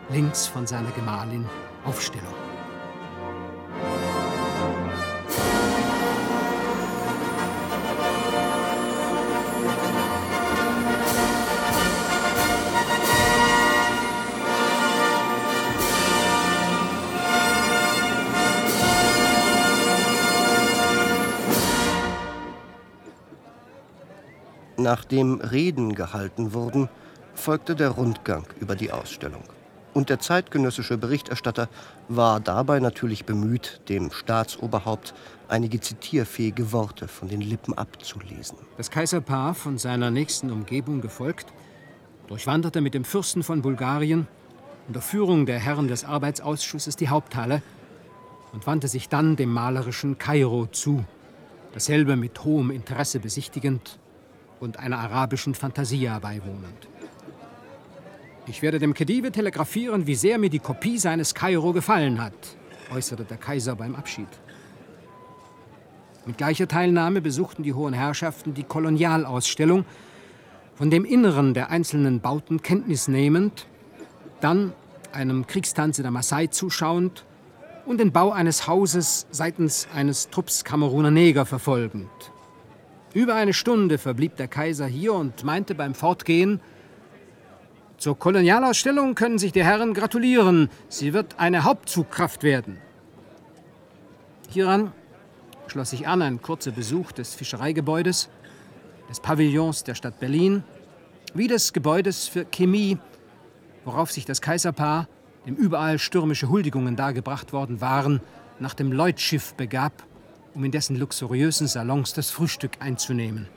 [0.10, 1.46] links von seiner Gemahlin
[1.84, 2.47] Aufstellung.
[24.88, 26.88] Nachdem Reden gehalten wurden,
[27.34, 29.44] folgte der Rundgang über die Ausstellung.
[29.94, 31.68] Und der zeitgenössische Berichterstatter
[32.08, 35.14] war dabei natürlich bemüht, dem Staatsoberhaupt
[35.50, 38.60] einige zitierfähige Worte von den Lippen abzulesen.
[38.78, 41.48] Das Kaiserpaar, von seiner nächsten Umgebung gefolgt,
[42.28, 44.26] durchwanderte mit dem Fürsten von Bulgarien
[44.88, 47.62] unter Führung der Herren des Arbeitsausschusses die Haupthalle
[48.54, 51.04] und wandte sich dann dem malerischen Kairo zu,
[51.74, 54.00] dasselbe mit hohem Interesse besichtigend
[54.60, 56.88] und einer arabischen Fantasia beiwohnend.
[58.48, 62.34] Ich werde dem Khedive telegrafieren, wie sehr mir die Kopie seines Kairo gefallen hat,
[62.94, 64.30] äußerte der Kaiser beim Abschied.
[66.26, 69.86] Mit gleicher Teilnahme besuchten die hohen Herrschaften die Kolonialausstellung,
[70.76, 73.66] von dem Inneren der einzelnen Bauten Kenntnis nehmend,
[74.42, 74.74] dann
[75.12, 77.26] einem Kriegstanze der Maasai zuschauend
[77.86, 82.10] und den Bau eines Hauses seitens eines Trupps Kameruner Neger verfolgend.
[83.18, 86.60] Über eine Stunde verblieb der Kaiser hier und meinte beim Fortgehen,
[87.98, 90.70] zur Kolonialausstellung können sich die Herren gratulieren.
[90.88, 92.78] Sie wird eine Hauptzugkraft werden.
[94.50, 94.92] Hieran
[95.66, 98.30] schloss sich an ein kurzer Besuch des Fischereigebäudes,
[99.10, 100.64] des Pavillons der Stadt Berlin,
[101.34, 103.00] wie des Gebäudes für Chemie,
[103.84, 105.08] worauf sich das Kaiserpaar,
[105.48, 108.22] dem überall stürmische Huldigungen dargebracht worden waren,
[108.60, 110.04] nach dem Lloyd-Schiff begab,
[110.58, 113.48] um in dessen luxuriösen Salons das Frühstück einzunehmen.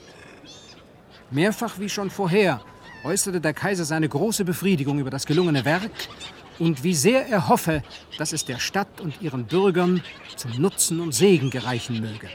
[1.31, 2.61] Mehrfach wie schon vorher
[3.05, 5.91] äußerte der Kaiser seine große Befriedigung über das gelungene Werk
[6.59, 7.83] und wie sehr er hoffe,
[8.19, 10.03] dass es der Stadt und ihren Bürgern
[10.37, 12.29] zum Nutzen und Segen gereichen möge.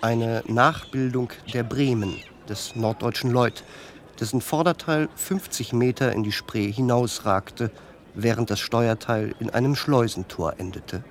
[0.00, 2.16] Eine Nachbildung der Bremen,
[2.48, 3.62] des norddeutschen Lloyd,
[4.18, 7.70] dessen Vorderteil 50 Meter in die Spree hinausragte,
[8.14, 11.04] während das Steuerteil in einem Schleusentor endete.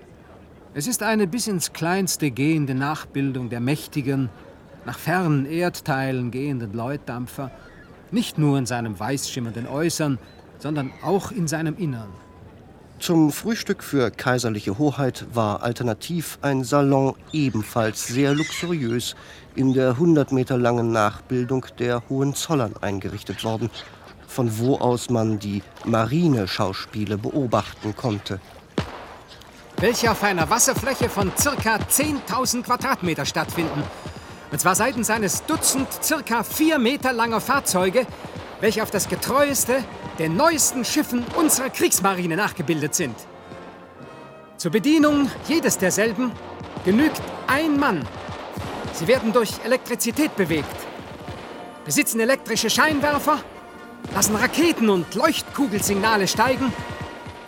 [0.76, 4.30] Es ist eine bis ins Kleinste gehende Nachbildung der mächtigen,
[4.86, 7.52] nach fernen Erdteilen gehenden Lloyd-Dampfer,
[8.10, 10.18] nicht nur in seinem weißschimmernden Äußern,
[10.58, 12.10] sondern auch in seinem Innern.
[12.98, 19.16] Zum Frühstück für kaiserliche Hoheit war alternativ ein Salon ebenfalls sehr luxuriös
[19.56, 23.70] in der 100 Meter langen Nachbildung der Hohenzollern eingerichtet worden,
[24.28, 28.40] von wo aus man die Marineschauspiele beobachten konnte.
[29.84, 33.84] Welche auf einer Wasserfläche von circa 10.000 Quadratmeter stattfinden.
[34.50, 38.08] Und zwar seitens eines Dutzend circa vier Meter langer Fahrzeuge,
[38.62, 39.84] welche auf das getreueste
[40.20, 43.14] den neuesten Schiffen unserer Kriegsmarine nachgebildet sind.
[44.56, 46.32] Zur Bedienung jedes derselben
[46.86, 48.08] genügt ein Mann.
[48.94, 50.78] Sie werden durch Elektrizität bewegt,
[51.84, 53.40] besitzen elektrische Scheinwerfer,
[54.16, 56.72] lassen Raketen und Leuchtkugelsignale steigen,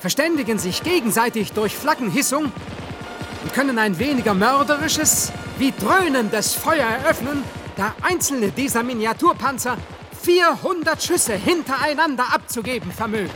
[0.05, 7.43] verständigen sich gegenseitig durch Flaggenhissung und können ein weniger mörderisches wie dröhnendes Feuer eröffnen,
[7.75, 9.79] da einzelne dieser Miniaturpanzer
[10.21, 13.31] 400 Schüsse hintereinander abzugeben vermögen.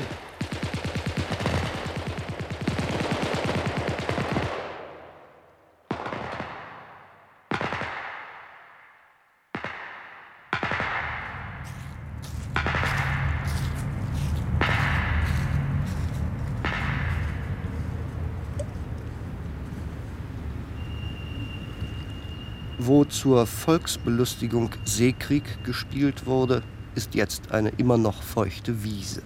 [22.82, 26.64] Wo zur Volksbelustigung Seekrieg gespielt wurde,
[26.96, 29.24] ist jetzt eine immer noch feuchte Wiese.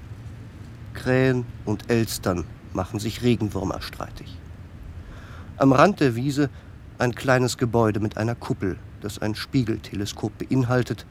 [0.95, 4.35] Krähen und Elstern machen sich Regenwürmer streitig.
[5.57, 6.49] Am Rand der Wiese
[6.97, 11.05] ein kleines Gebäude mit einer Kuppel, das ein Spiegelteleskop beinhaltet,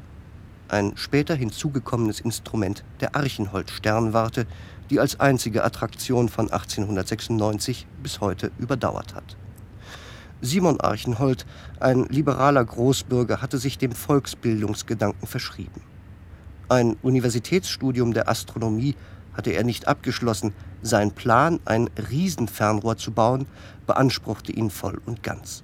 [0.66, 4.44] ein später hinzugekommenes Instrument der Archenholz-Sternwarte,
[4.90, 9.36] die als einzige Attraktion von 1896 bis heute überdauert hat.
[10.42, 11.46] Simon Archenhold,
[11.78, 15.80] ein liberaler Großbürger, hatte sich dem Volksbildungsgedanken verschrieben.
[16.68, 18.96] Ein Universitätsstudium der Astronomie
[19.34, 20.52] hatte er nicht abgeschlossen.
[20.82, 23.46] Sein Plan, ein Riesenfernrohr zu bauen,
[23.86, 25.62] beanspruchte ihn voll und ganz.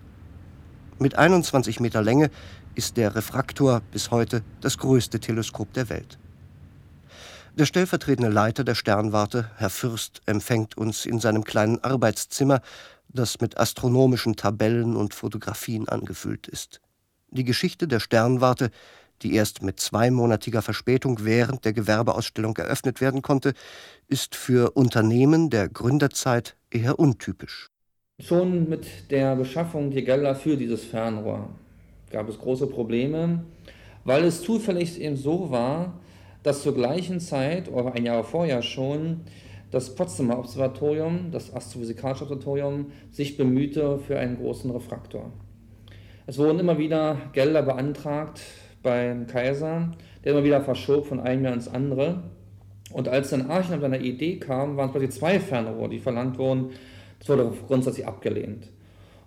[1.01, 2.31] Mit 21 Meter Länge
[2.77, 6.19] ist der Refraktor bis heute das größte Teleskop der Welt.
[7.59, 12.61] Der stellvertretende Leiter der Sternwarte, Herr Fürst, empfängt uns in seinem kleinen Arbeitszimmer,
[13.09, 16.81] das mit astronomischen Tabellen und Fotografien angefüllt ist.
[17.31, 18.71] Die Geschichte der Sternwarte
[19.23, 23.55] die erst mit zweimonatiger Verspätung während der Gewerbeausstellung eröffnet werden konnte,
[24.07, 27.69] ist für Unternehmen der Gründerzeit eher untypisch.
[28.21, 31.51] Schon mit der Beschaffung der Gelder für dieses Fernrohr
[32.11, 33.45] gab es große Probleme,
[34.05, 36.01] weil es zufällig eben so war,
[36.43, 39.21] dass zur gleichen Zeit, oder ein Jahr vorher schon,
[39.71, 45.33] das Potsdamer Observatorium, das Astrophysikalische Observatorium, sich bemühte für einen großen Refraktor.
[46.27, 48.41] Es wurden immer wieder Gelder beantragt
[48.83, 49.91] beim Kaiser,
[50.25, 52.23] der immer wieder verschob von einem Jahr ins andere.
[52.93, 56.39] Und als dann Archen mit einer Idee kam, waren es quasi zwei Fernrohre, die verlangt
[56.39, 56.71] wurden.
[57.19, 58.69] Das wurde grundsätzlich abgelehnt.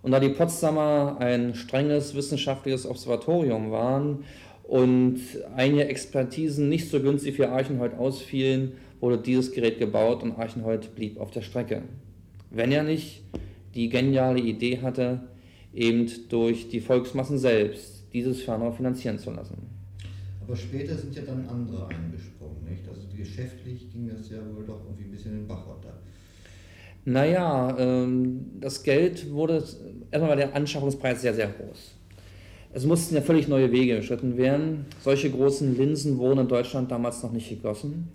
[0.01, 4.23] Und da die Potsdamer ein strenges wissenschaftliches Observatorium waren
[4.63, 5.19] und
[5.55, 11.19] einige Expertisen nicht so günstig für Archenhold ausfielen, wurde dieses Gerät gebaut und Archenhold blieb
[11.19, 11.83] auf der Strecke.
[12.49, 13.23] Wenn er nicht
[13.75, 15.21] die geniale Idee hatte,
[15.73, 19.57] eben durch die Volksmassen selbst dieses Fernrohr finanzieren zu lassen.
[20.41, 22.87] Aber später sind ja dann andere eingesprungen, nicht?
[22.87, 25.93] Also geschäftlich ging das ja wohl doch irgendwie ein bisschen in den Bach runter.
[27.03, 29.63] Naja, ähm, das Geld wurde
[30.11, 31.95] Erstmal war der Anschaffungspreis sehr, sehr groß.
[32.73, 34.85] Es mussten ja völlig neue Wege beschritten werden.
[35.01, 38.09] Solche großen Linsen wurden in Deutschland damals noch nicht gegossen.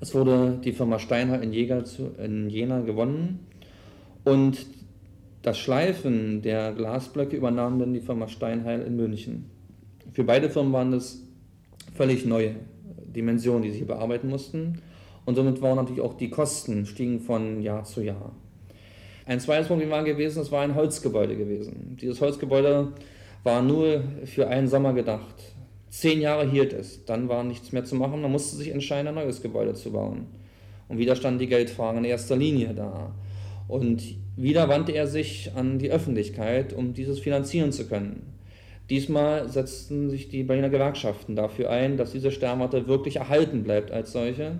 [0.00, 3.46] Es wurde die Firma Steinhardt in, in Jena gewonnen
[4.24, 4.66] und
[5.42, 9.50] das Schleifen der Glasblöcke übernahm dann die Firma Steinheil in München.
[10.12, 11.22] Für beide Firmen waren das
[11.94, 12.56] völlig neue
[13.06, 14.82] Dimensionen, die sie hier bearbeiten mussten.
[15.24, 18.32] Und somit waren natürlich auch die Kosten stiegen von Jahr zu Jahr.
[19.24, 21.96] Ein zweites Problem war gewesen, es war ein Holzgebäude gewesen.
[22.00, 22.92] Dieses Holzgebäude
[23.42, 25.55] war nur für einen Sommer gedacht.
[25.88, 29.14] Zehn Jahre hielt es, dann war nichts mehr zu machen, man musste sich entscheiden, ein
[29.14, 30.26] neues Gebäude zu bauen.
[30.88, 33.14] Und wieder standen die Geldfragen in erster Linie da.
[33.68, 34.02] Und
[34.36, 38.34] wieder wandte er sich an die Öffentlichkeit, um dieses finanzieren zu können.
[38.90, 44.12] Diesmal setzten sich die Berliner Gewerkschaften dafür ein, dass diese Sternwarte wirklich erhalten bleibt als
[44.12, 44.58] solche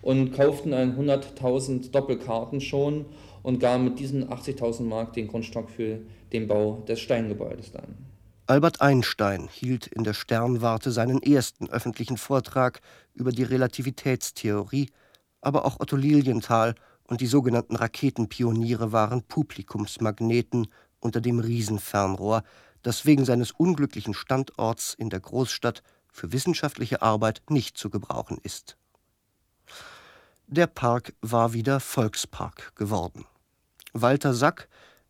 [0.00, 3.04] und kauften 100.000 Doppelkarten schon
[3.44, 5.98] und gaben mit diesen 80.000 Mark den Grundstock für
[6.32, 8.11] den Bau des Steingebäudes dann.
[8.52, 12.82] Albert Einstein hielt in der Sternwarte seinen ersten öffentlichen Vortrag
[13.14, 14.90] über die Relativitätstheorie,
[15.40, 20.66] aber auch Otto Lilienthal und die sogenannten Raketenpioniere waren Publikumsmagneten
[21.00, 22.42] unter dem Riesenfernrohr,
[22.82, 28.76] das wegen seines unglücklichen Standorts in der Großstadt für wissenschaftliche Arbeit nicht zu gebrauchen ist.
[30.46, 33.24] Der Park war wieder Volkspark geworden.
[33.94, 34.68] Walter Sack,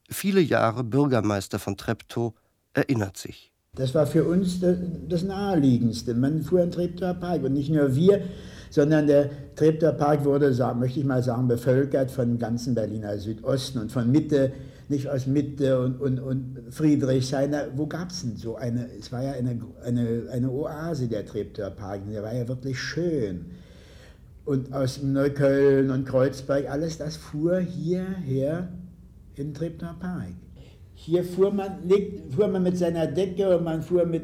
[0.08, 2.34] viele Jahre Bürgermeister von Treptow,
[2.74, 3.52] erinnert sich.
[3.74, 6.12] Das war für uns das Naheliegendste.
[6.14, 8.20] Man fuhr in Treptower Park und nicht nur wir,
[8.68, 13.90] sondern der Treptower Park wurde, möchte ich mal sagen, bevölkert von ganzen Berliner Südosten und
[13.90, 14.52] von Mitte,
[14.90, 17.54] nicht aus Mitte und, und, und Friedrichshain.
[17.74, 21.70] Wo gab es denn so eine, es war ja eine, eine, eine Oase, der Treptower
[21.70, 23.46] Park, der war ja wirklich schön.
[24.44, 28.68] Und aus Neukölln und Kreuzberg, alles das fuhr hierher
[29.34, 30.34] in Treptower Park.
[31.04, 31.90] Hier fuhr man,
[32.30, 34.22] fuhr man mit seiner Decke und man fuhr mit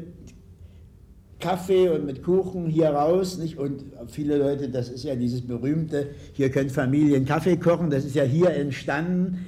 [1.37, 3.37] Kaffee und mit Kuchen hier raus.
[3.37, 3.57] Nicht?
[3.57, 8.15] Und viele Leute, das ist ja dieses berühmte, hier können Familien Kaffee kochen, das ist
[8.15, 9.45] ja hier entstanden,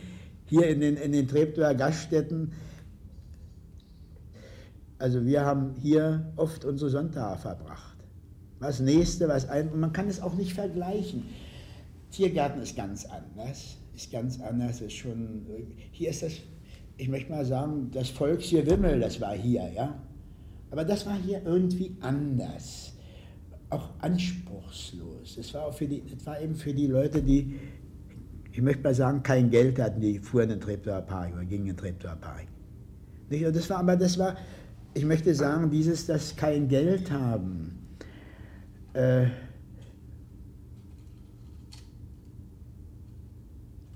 [0.47, 2.51] hier in den, in den Treptower Gaststätten.
[4.97, 7.95] Also wir haben hier oft unsere Sonntage verbracht.
[8.59, 11.23] Was nächste, was ein, man kann es auch nicht vergleichen.
[12.11, 15.45] Tiergarten ist ganz anders, ist ganz anders, ist schon,
[15.93, 16.33] hier ist das,
[17.01, 19.99] ich möchte mal sagen, das Volksgewimmel, das war hier, ja.
[20.69, 22.93] Aber das war hier irgendwie anders,
[23.71, 25.35] auch anspruchslos.
[25.35, 25.73] Es war,
[26.25, 27.55] war eben für die Leute, die,
[28.51, 31.69] ich möchte mal sagen, kein Geld hatten, die fuhren in den Treptower Park oder gingen
[31.69, 32.45] in den Treptower Park.
[33.51, 34.37] Das war, aber das war,
[34.93, 37.79] ich möchte sagen, dieses, das kein Geld haben,
[38.93, 39.25] äh,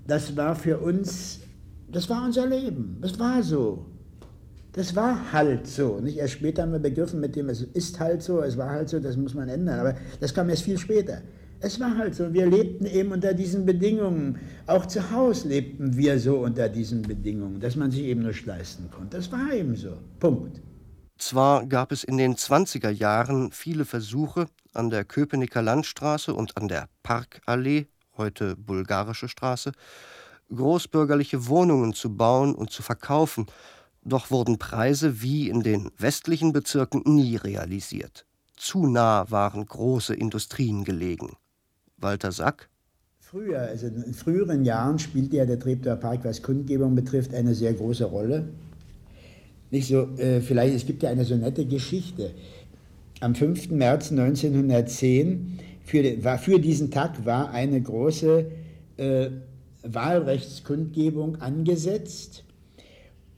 [0.08, 1.45] das war für uns,
[1.90, 3.86] das war unser Leben, das war so.
[4.72, 6.00] Das war halt so.
[6.00, 8.90] Nicht erst später haben wir begriffen, mit dem es ist halt so, es war halt
[8.90, 9.80] so, das muss man ändern.
[9.80, 11.22] Aber das kam erst viel später.
[11.60, 12.34] Es war halt so.
[12.34, 14.38] Wir lebten eben unter diesen Bedingungen.
[14.66, 18.90] Auch zu Hause lebten wir so unter diesen Bedingungen, dass man sich eben nicht leisten
[18.90, 19.16] konnte.
[19.16, 19.96] Das war eben so.
[20.20, 20.60] Punkt.
[21.16, 26.68] Zwar gab es in den 20er Jahren viele Versuche, an der Köpenicker Landstraße und an
[26.68, 27.86] der Parkallee,
[28.18, 29.72] heute Bulgarische Straße,
[30.54, 33.46] großbürgerliche Wohnungen zu bauen und zu verkaufen,
[34.02, 38.24] doch wurden Preise wie in den westlichen Bezirken nie realisiert.
[38.56, 41.36] Zu nah waren große Industrien gelegen.
[41.98, 42.68] Walter Sack
[43.20, 47.74] Früher, also in früheren Jahren spielte ja der Treptower Park, was Kundgebung betrifft, eine sehr
[47.74, 48.44] große Rolle.
[49.72, 52.30] Nicht so, äh, vielleicht, es gibt ja eine so nette Geschichte.
[53.18, 53.72] Am 5.
[53.72, 58.46] März 1910, für, war, für diesen Tag war eine große
[58.96, 59.30] äh,
[59.94, 62.44] Wahlrechtskundgebung angesetzt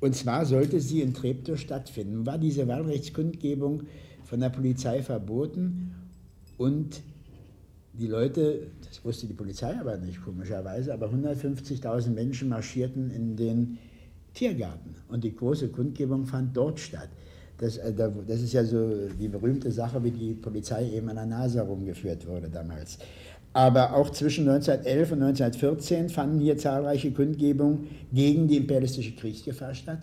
[0.00, 2.24] und zwar sollte sie in Treptow stattfinden.
[2.24, 3.82] War diese Wahlrechtskundgebung
[4.24, 5.94] von der Polizei verboten
[6.56, 7.02] und
[7.94, 13.78] die Leute, das wusste die Polizei aber nicht komischerweise, aber 150.000 Menschen marschierten in den
[14.34, 17.08] Tiergarten und die große Kundgebung fand dort statt.
[17.56, 21.26] Das, äh, das ist ja so die berühmte Sache, wie die Polizei eben an der
[21.26, 22.98] Nase herumgeführt wurde damals.
[23.52, 30.00] Aber auch zwischen 1911 und 1914 fanden hier zahlreiche Kundgebungen gegen die imperialistische Kriegsgefahr statt.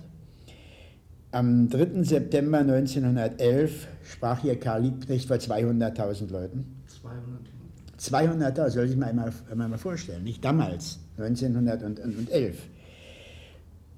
[1.31, 2.03] Am 3.
[2.03, 6.83] September 1911 sprach hier Karl Liebknecht vor 200.000 Leuten.
[7.03, 7.55] 200.000.
[7.99, 12.57] 200.000, soll ich mir einmal, einmal vorstellen, nicht damals, 1911.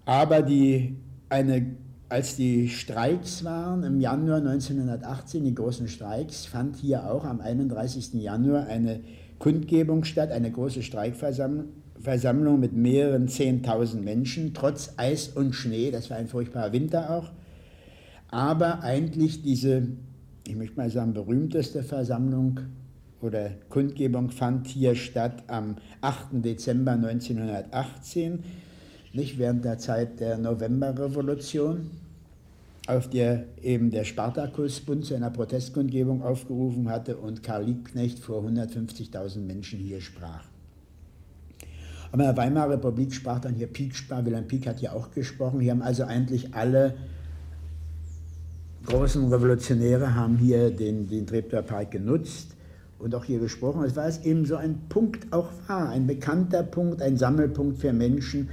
[0.05, 0.97] Aber die,
[1.29, 1.75] eine,
[2.09, 8.13] als die Streiks waren im Januar 1918, die großen Streiks, fand hier auch am 31.
[8.13, 9.01] Januar eine
[9.39, 11.65] Kundgebung statt, eine große Streikversammlung
[11.99, 17.31] Versammlung mit mehreren Zehntausend Menschen, trotz Eis und Schnee, das war ein furchtbarer Winter auch.
[18.29, 19.87] Aber eigentlich diese,
[20.45, 22.59] ich möchte mal sagen, berühmteste Versammlung
[23.21, 26.27] oder Kundgebung fand hier statt am 8.
[26.33, 28.43] Dezember 1918,
[29.13, 31.89] nicht während der Zeit der Novemberrevolution,
[32.87, 39.39] auf der eben der Spartakusbund zu einer Protestkundgebung aufgerufen hatte und Karl Liebknecht vor 150.000
[39.39, 40.45] Menschen hier sprach.
[42.11, 45.59] Aber in der Weimarer Republik sprach dann hier Pieck, Wilhelm Pieck hat ja auch gesprochen.
[45.59, 46.95] Hier haben also eigentlich alle
[48.85, 52.55] großen Revolutionäre haben hier den, den Treptower Park genutzt
[52.99, 53.83] und auch hier gesprochen.
[53.83, 57.91] Es war es eben so ein Punkt auch war, ein bekannter Punkt, ein Sammelpunkt für
[57.91, 58.49] Menschen.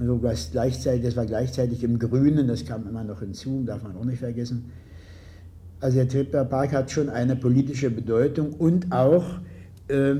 [0.00, 3.82] Und so was gleichzeitig, das war gleichzeitig im Grünen, das kam immer noch hinzu, darf
[3.82, 4.72] man auch nicht vergessen.
[5.78, 9.24] Also der Treptower Park hat schon eine politische Bedeutung und auch,
[9.88, 10.14] äh,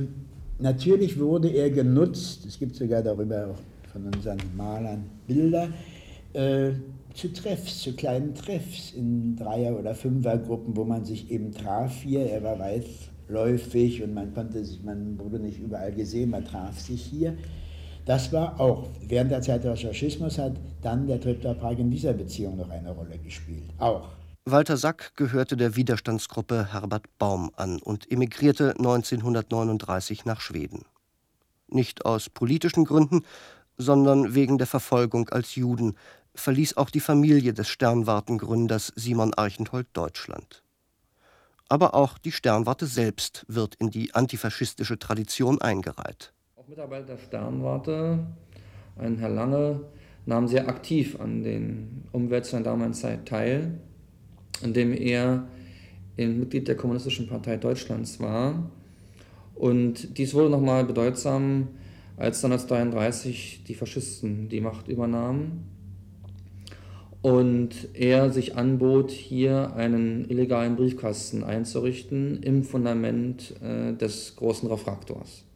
[0.59, 5.68] natürlich wurde er genutzt, es gibt sogar darüber auch von unseren Malern Bilder,
[6.35, 6.72] äh,
[7.14, 12.20] zu Treffs, zu kleinen Treffs in Dreier- oder Fünfergruppen, wo man sich eben traf hier.
[12.20, 17.01] Er war weitläufig und man konnte sich, man wurde nicht überall gesehen, man traf sich
[17.01, 17.35] hier.
[18.07, 22.13] Das war auch, während der Zeit des Faschismus hat dann der Treptower Park in dieser
[22.13, 23.65] Beziehung noch eine Rolle gespielt.
[23.79, 24.09] Auch.
[24.47, 30.85] Walter Sack gehörte der Widerstandsgruppe Herbert Baum an und emigrierte 1939 nach Schweden.
[31.69, 33.23] Nicht aus politischen Gründen,
[33.77, 35.95] sondern wegen der Verfolgung als Juden,
[36.35, 40.63] verließ auch die Familie des Sternwartengründers Simon Archenhold Deutschland.
[41.69, 46.33] Aber auch die Sternwarte selbst wird in die antifaschistische Tradition eingereiht.
[46.71, 48.21] Mitarbeiter der Sternwarte,
[48.97, 49.81] ein Herr Lange,
[50.25, 53.81] nahm sehr aktiv an den Umwälzungen der damaligen Zeit teil,
[54.62, 55.49] indem er
[56.16, 58.71] Mitglied der Kommunistischen Partei Deutschlands war.
[59.57, 61.66] Und dies wurde nochmal bedeutsam,
[62.16, 65.64] als dann 1933 die Faschisten die Macht übernahmen
[67.21, 75.50] und er sich anbot, hier einen illegalen Briefkasten einzurichten im Fundament äh, des großen Refraktors.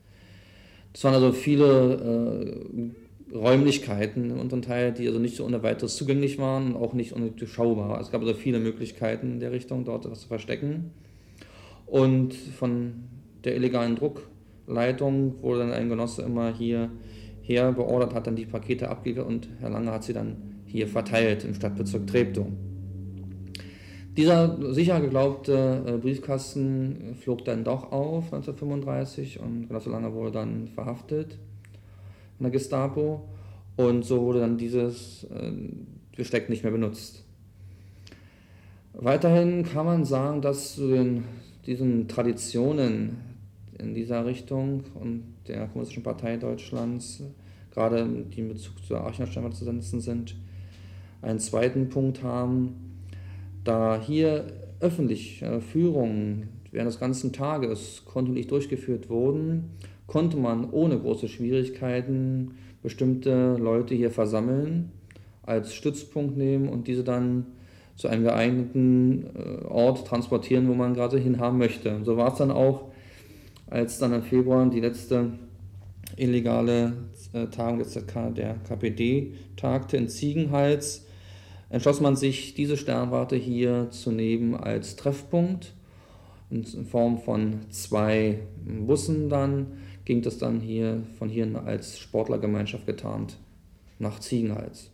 [0.95, 2.95] Das waren also viele
[3.33, 6.95] äh, Räumlichkeiten im unteren Teil, die also nicht so ohne weiteres zugänglich waren und auch
[6.95, 8.01] nicht undurchschaubar.
[8.01, 10.93] Es gab also viele Möglichkeiten in der Richtung, dort etwas zu verstecken.
[11.87, 12.95] Und von
[13.43, 19.27] der illegalen Druckleitung wurde dann ein Genosse immer hierher beordert, hat dann die Pakete abgegeben
[19.27, 22.47] und Herr Lange hat sie dann hier verteilt im Stadtbezirk Treptow.
[24.17, 30.69] Dieser sicher geglaubte äh, Briefkasten flog dann doch auf 1935 und Genosse Lange wurde dann
[30.69, 31.37] verhaftet
[32.37, 33.29] von der Gestapo
[33.77, 35.53] und so wurde dann dieses äh,
[36.17, 37.25] Besteck nicht mehr benutzt.
[38.93, 41.25] Weiterhin kann man sagen, dass zu den,
[41.67, 43.17] diesen Traditionen
[43.81, 47.21] in dieser Richtung und der Kommunistischen Partei Deutschlands,
[47.73, 50.37] gerade die in Bezug zur Archivstelle zu setzen sind,
[51.21, 52.84] einen zweiten Punkt haben,
[53.65, 54.47] da hier
[54.81, 59.71] öffentlich äh, Führungen während des ganzen Tages kontinuierlich durchgeführt wurden,
[60.07, 62.53] konnte man ohne große Schwierigkeiten
[62.83, 64.93] bestimmte Leute hier versammeln,
[65.43, 67.47] als Stützpunkt nehmen und diese dann
[67.97, 72.01] zu einem geeigneten äh, Ort transportieren, wo man gerade hinhaben möchte.
[72.05, 72.91] So war es dann auch,
[73.69, 75.33] als dann im Februar die letzte
[76.17, 76.93] illegale
[77.33, 77.85] äh, Tagung
[78.35, 81.04] der KPD tagte in Ziegenhals,
[81.69, 85.75] entschloss man sich, diese Sternwarte hier zu nehmen als Treffpunkt.
[86.51, 93.39] In Form von zwei Bussen dann ging das dann hier von hier als Sportlergemeinschaft getarnt
[93.99, 94.91] nach Ziegenhals.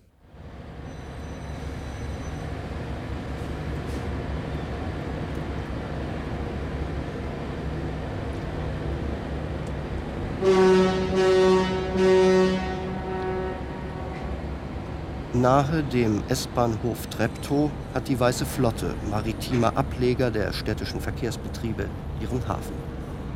[15.41, 21.87] Nahe dem S-Bahnhof Treptow hat die Weiße Flotte, maritimer Ableger der städtischen Verkehrsbetriebe,
[22.21, 22.77] ihren Hafen.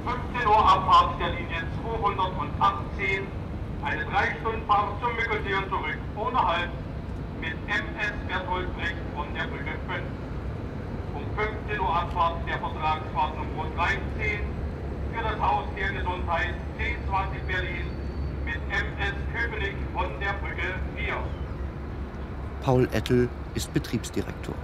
[0.04, 3.24] 15 Uhr Abfahrt der Linie 218,
[3.84, 6.68] eine 3-Stunden-Fahrt zum Müggelsee und zurück, ohne Halt,
[7.40, 10.04] mit MS Berthold Brecht von der Brücke 5.
[11.14, 14.44] Um 15 Uhr Abfahrt der Vertragsfahrt Nummer 13
[15.08, 17.88] für das Haus der Gesundheit C20 Berlin
[18.44, 21.43] mit MS Köpenick von der Brücke 4.
[22.64, 24.54] Paul Ettel ist Betriebsdirektor.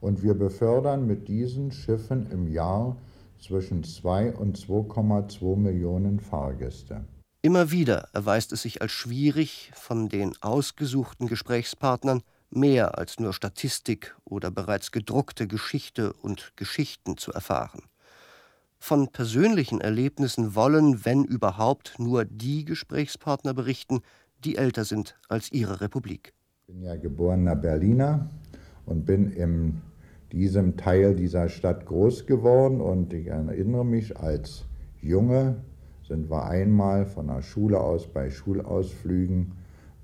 [0.00, 2.96] Und wir befördern mit diesen Schiffen im Jahr
[3.38, 7.04] zwischen 2 und 2,2 Millionen Fahrgäste.
[7.42, 14.16] Immer wieder erweist es sich als schwierig, von den ausgesuchten Gesprächspartnern mehr als nur Statistik
[14.24, 17.82] oder bereits gedruckte Geschichte und Geschichten zu erfahren.
[18.78, 24.00] Von persönlichen Erlebnissen wollen, wenn überhaupt, nur die Gesprächspartner berichten,
[24.44, 26.32] die älter sind als ihre Republik.
[26.60, 28.28] Ich bin ja geborener Berliner
[28.86, 29.80] und bin in
[30.32, 34.64] diesem Teil dieser Stadt groß geworden und ich erinnere mich, als
[35.00, 35.56] Junge
[36.06, 39.52] sind wir einmal von der Schule aus bei Schulausflügen,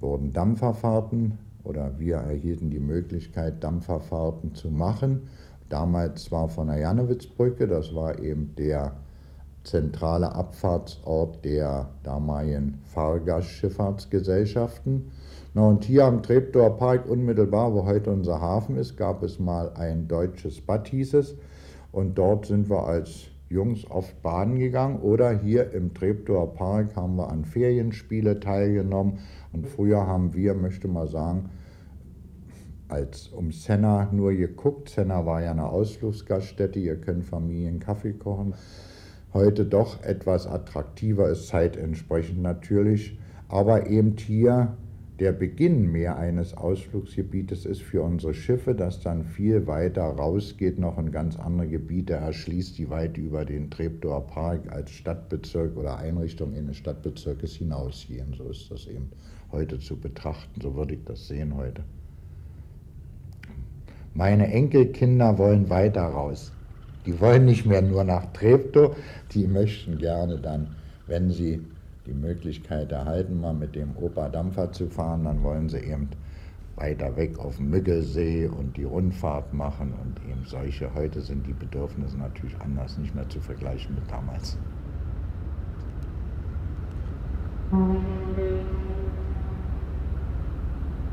[0.01, 5.28] wurden Dampferfahrten oder wir erhielten die Möglichkeit, Dampferfahrten zu machen.
[5.68, 8.97] Damals zwar von der Jannewitzbrücke, das war eben der
[9.64, 15.11] zentrale Abfahrtsort der damaligen Fahrgastschifffahrtsgesellschaften.
[15.52, 19.72] Na und hier am Treptower Park, unmittelbar, wo heute unser Hafen ist, gab es mal
[19.74, 21.36] ein deutsches Bad, hieß es.
[21.92, 25.00] Und dort sind wir als Jungs oft baden gegangen.
[25.00, 29.18] Oder hier im Treptower Park haben wir an Ferienspiele teilgenommen.
[29.52, 31.50] Und früher haben wir, möchte mal sagen,
[32.86, 34.90] als um Senna nur geguckt.
[34.90, 38.54] Senna war ja eine Ausflugsgaststätte, ihr könnt Familien Kaffee kochen.
[39.33, 43.16] Heute doch etwas attraktiver ist zeitentsprechend natürlich,
[43.49, 44.76] aber eben hier
[45.20, 50.99] der Beginn mehr eines Ausflugsgebietes ist für unsere Schiffe, das dann viel weiter rausgeht, noch
[50.99, 56.55] in ganz andere Gebiete erschließt, die weit über den Treptower Park als Stadtbezirk oder Einrichtung
[56.55, 58.35] eines Stadtbezirkes hinausgehen.
[58.37, 59.11] So ist das eben
[59.53, 61.85] heute zu betrachten, so würde ich das sehen heute.
[64.14, 66.51] Meine Enkelkinder wollen weiter raus.
[67.07, 68.94] Die wollen nicht mehr nur nach Treptow,
[69.32, 70.76] die möchten gerne dann,
[71.07, 71.64] wenn sie
[72.07, 76.09] die Möglichkeit erhalten, mal mit dem Opa-Dampfer zu fahren, dann wollen sie eben
[76.76, 80.92] weiter weg auf dem Müggelsee und die Rundfahrt machen und eben solche.
[80.94, 84.57] Heute sind die Bedürfnisse natürlich anders, nicht mehr zu vergleichen mit damals.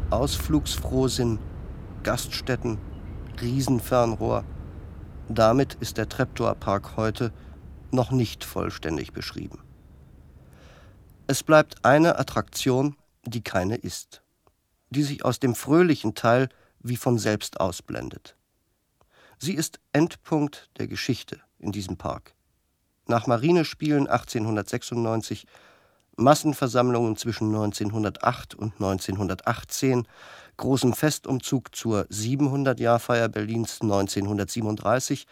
[0.09, 1.37] Ausflugsfrohsinn,
[2.03, 2.77] Gaststätten,
[3.41, 4.43] Riesenfernrohr.
[5.29, 7.33] Damit ist der Treptower Park heute
[7.91, 9.59] noch nicht vollständig beschrieben.
[11.27, 14.21] Es bleibt eine Attraktion, die keine ist,
[14.89, 16.47] die sich aus dem fröhlichen Teil
[16.79, 18.37] wie von selbst ausblendet.
[19.37, 22.33] Sie ist Endpunkt der Geschichte in diesem Park.
[23.05, 25.45] Nach Marinespielen 1896,
[26.15, 30.07] Massenversammlungen zwischen 1908 und 1918,
[30.57, 35.25] großem Festumzug zur 700-Jahrfeier Berlins 1937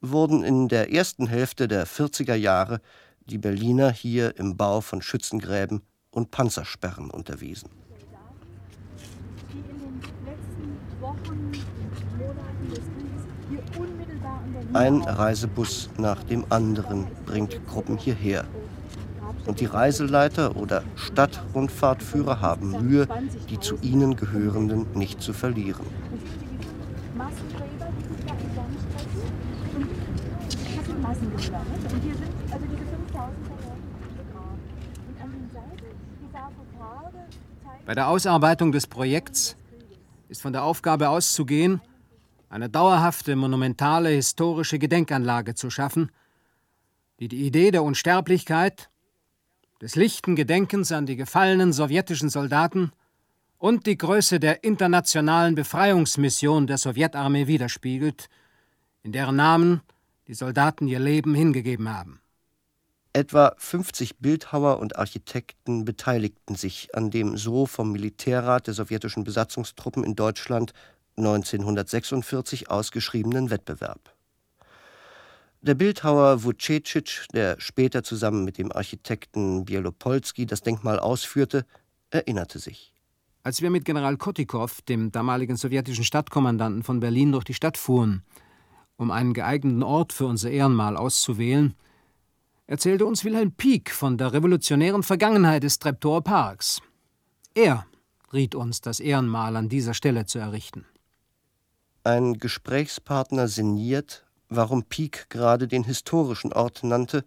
[0.00, 2.80] wurden in der ersten Hälfte der 40er Jahre
[3.20, 7.70] die Berliner hier im Bau von Schützengräben und Panzersperren unterwiesen.
[14.72, 18.44] Ein Reisebus nach dem anderen bringt Gruppen hierher.
[19.50, 23.08] Und die Reiseleiter oder Stadtrundfahrtführer haben Mühe,
[23.48, 25.84] die zu ihnen gehörenden nicht zu verlieren.
[37.84, 39.56] Bei der Ausarbeitung des Projekts
[40.28, 41.80] ist von der Aufgabe auszugehen,
[42.50, 46.12] eine dauerhafte, monumentale historische Gedenkanlage zu schaffen,
[47.18, 48.90] die die Idee der Unsterblichkeit,
[49.80, 52.92] des lichten Gedenkens an die gefallenen sowjetischen Soldaten
[53.58, 58.28] und die Größe der internationalen Befreiungsmission der Sowjetarmee widerspiegelt,
[59.02, 59.80] in deren Namen
[60.26, 62.20] die Soldaten ihr Leben hingegeben haben.
[63.12, 70.04] Etwa 50 Bildhauer und Architekten beteiligten sich an dem so vom Militärrat der sowjetischen Besatzungstruppen
[70.04, 70.72] in Deutschland
[71.16, 74.14] 1946 ausgeschriebenen Wettbewerb.
[75.62, 81.66] Der Bildhauer Vucecic, der später zusammen mit dem Architekten Bielopolski das Denkmal ausführte,
[82.08, 82.94] erinnerte sich.
[83.42, 88.22] Als wir mit General Kotikow, dem damaligen sowjetischen Stadtkommandanten von Berlin, durch die Stadt fuhren,
[88.96, 91.74] um einen geeigneten Ort für unser Ehrenmal auszuwählen,
[92.66, 96.80] erzählte uns Wilhelm Pieck von der revolutionären Vergangenheit des Treptower Parks.
[97.54, 97.84] Er,
[98.32, 100.86] riet uns, das Ehrenmal an dieser Stelle zu errichten.
[102.02, 107.24] Ein Gesprächspartner sinniert, warum Pieck gerade den historischen Ort nannte,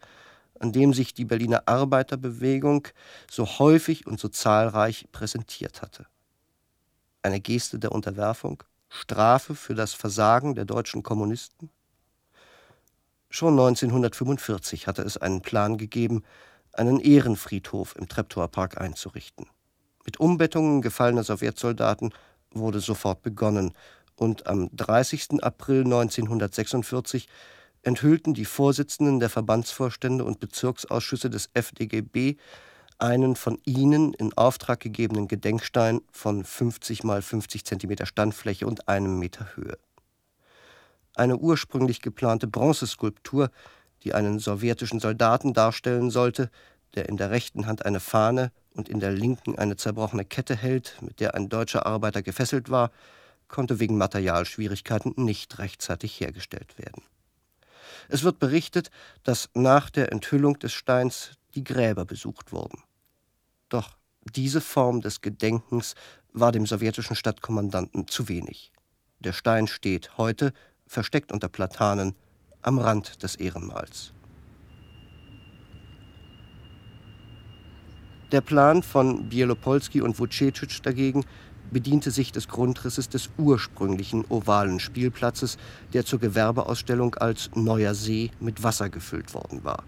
[0.60, 2.88] an dem sich die Berliner Arbeiterbewegung
[3.32, 6.06] so häufig und so zahlreich präsentiert hatte.
[7.22, 11.70] Eine Geste der Unterwerfung, Strafe für das Versagen der deutschen Kommunisten?
[13.30, 16.24] Schon 1945 hatte es einen Plan gegeben,
[16.74, 19.48] einen Ehrenfriedhof im Treptower Park einzurichten.
[20.06, 22.14] Mit Umbettungen gefallener Sowjetsoldaten
[22.52, 23.74] wurde sofort begonnen,
[24.24, 25.44] und am 30.
[25.44, 27.28] April 1946
[27.82, 32.38] enthüllten die Vorsitzenden der Verbandsvorstände und Bezirksausschüsse des FDGB
[32.98, 39.20] einen von ihnen in Auftrag gegebenen Gedenkstein von 50 mal 50 Zentimeter Standfläche und einem
[39.20, 39.78] Meter Höhe.
[41.16, 43.52] Eine ursprünglich geplante Bronzeskulptur,
[44.04, 46.50] die einen sowjetischen Soldaten darstellen sollte,
[46.96, 50.96] der in der rechten Hand eine Fahne und in der linken eine zerbrochene Kette hält,
[51.02, 52.90] mit der ein deutscher Arbeiter gefesselt war,
[53.54, 57.04] konnte wegen Materialschwierigkeiten nicht rechtzeitig hergestellt werden.
[58.10, 58.90] Es wird berichtet,
[59.22, 62.82] dass nach der Enthüllung des Steins die Gräber besucht wurden.
[63.70, 65.94] Doch diese Form des Gedenkens
[66.32, 68.72] war dem sowjetischen Stadtkommandanten zu wenig.
[69.20, 70.52] Der Stein steht heute,
[70.88, 72.16] versteckt unter Platanen,
[72.64, 74.14] am Rand des Ehrenmals.
[78.32, 81.24] Der Plan von Bielopolski und Vucecic dagegen
[81.74, 85.58] bediente sich des Grundrisses des ursprünglichen ovalen Spielplatzes,
[85.92, 89.84] der zur Gewerbeausstellung als Neuer See mit Wasser gefüllt worden war.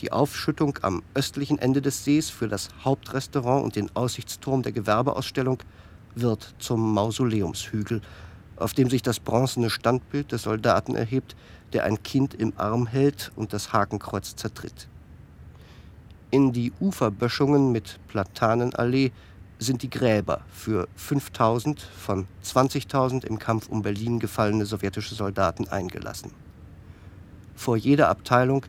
[0.00, 5.58] Die Aufschüttung am östlichen Ende des Sees für das Hauptrestaurant und den Aussichtsturm der Gewerbeausstellung
[6.14, 8.00] wird zum Mausoleumshügel,
[8.56, 11.36] auf dem sich das bronzene Standbild des Soldaten erhebt,
[11.72, 14.88] der ein Kind im Arm hält und das Hakenkreuz zertritt.
[16.30, 19.12] In die Uferböschungen mit Platanenallee
[19.58, 26.30] sind die Gräber für 5000 von 20.000 im Kampf um Berlin gefallene sowjetische Soldaten eingelassen.
[27.54, 28.64] Vor jeder Abteilung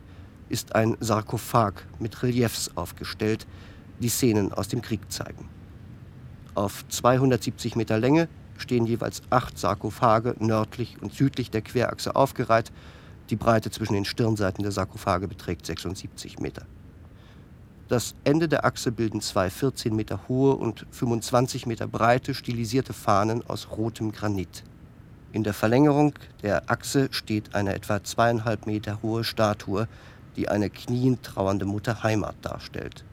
[0.48, 3.46] ist ein Sarkophag mit Reliefs aufgestellt,
[4.00, 5.48] die Szenen aus dem Krieg zeigen.
[6.54, 8.28] Auf 270 Meter Länge
[8.58, 12.72] stehen jeweils acht Sarkophage nördlich und südlich der Querachse aufgereiht.
[13.30, 16.66] Die Breite zwischen den Stirnseiten der Sarkophage beträgt 76 Meter.
[17.90, 23.44] Das Ende der Achse bilden zwei 14 Meter hohe und 25 Meter breite stilisierte Fahnen
[23.48, 24.62] aus rotem Granit.
[25.32, 29.88] In der Verlängerung der Achse steht eine etwa zweieinhalb Meter hohe Statue,
[30.36, 33.04] die eine kniend trauernde Mutter Heimat darstellt.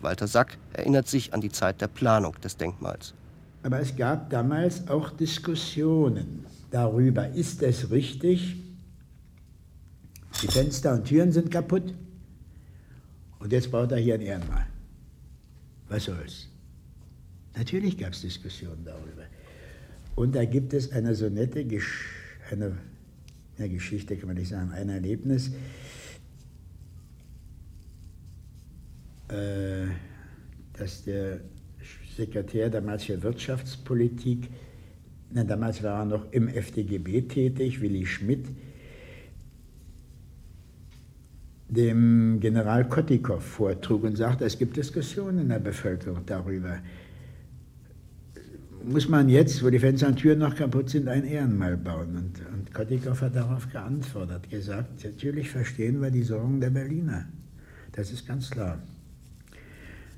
[0.00, 3.12] Walter Sack erinnert sich an die Zeit der Planung des Denkmals.
[3.64, 8.54] Aber es gab damals auch Diskussionen darüber, ist es richtig,
[10.42, 11.92] die Fenster und Türen sind kaputt,
[13.40, 14.66] und jetzt baut er hier ein Ehrenmal.
[15.88, 16.48] Was soll's?
[17.56, 19.24] Natürlich gab es Diskussionen darüber.
[20.14, 22.06] Und da gibt es eine so nette Gesch
[22.50, 22.76] eine,
[23.58, 25.50] eine Geschichte, kann man nicht sagen, ein Erlebnis.
[29.28, 29.86] Äh,
[30.74, 31.40] dass der
[32.16, 34.48] Sekretär damals für Wirtschaftspolitik,
[35.32, 38.46] na, damals war er noch im FDGB tätig, Willi Schmidt,
[41.70, 46.78] dem General Kotikow vortrug und sagte, es gibt Diskussionen in der Bevölkerung darüber.
[48.82, 52.16] Muss man jetzt, wo die Fenster und Türen noch kaputt sind, ein Ehrenmal bauen?
[52.16, 57.26] Und, und Kotikow hat darauf geantwortet, gesagt, natürlich verstehen wir die Sorgen der Berliner.
[57.92, 58.78] Das ist ganz klar.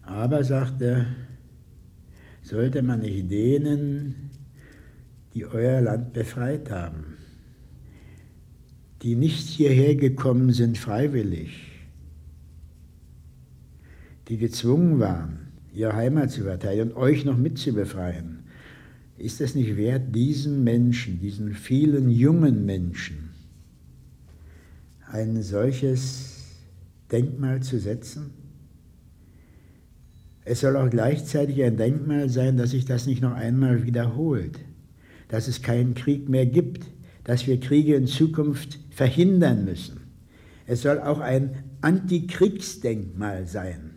[0.05, 1.07] Aber, sagte er,
[2.43, 4.31] sollte man nicht denen,
[5.35, 7.12] die euer Land befreit haben,
[9.03, 11.51] die nicht hierher gekommen sind freiwillig,
[14.29, 18.45] die gezwungen waren, ihre Heimat zu verteidigen und euch noch mit zu befreien,
[19.19, 23.31] ist es nicht wert, diesen Menschen, diesen vielen jungen Menschen,
[25.11, 26.45] ein solches
[27.11, 28.31] Denkmal zu setzen?
[30.45, 34.59] Es soll auch gleichzeitig ein Denkmal sein, dass sich das nicht noch einmal wiederholt,
[35.29, 36.87] dass es keinen Krieg mehr gibt,
[37.25, 40.01] dass wir Kriege in Zukunft verhindern müssen.
[40.67, 43.91] Es soll auch ein Antikriegsdenkmal sein.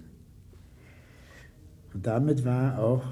[1.94, 3.04] Und damit war auch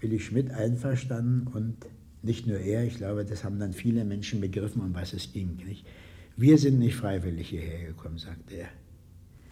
[0.00, 1.76] Willi Schmidt einverstanden und
[2.22, 5.56] nicht nur er, ich glaube, das haben dann viele Menschen begriffen, um was es ging.
[5.66, 5.86] Nicht?
[6.36, 8.68] Wir sind nicht freiwillig hierher gekommen, sagte er.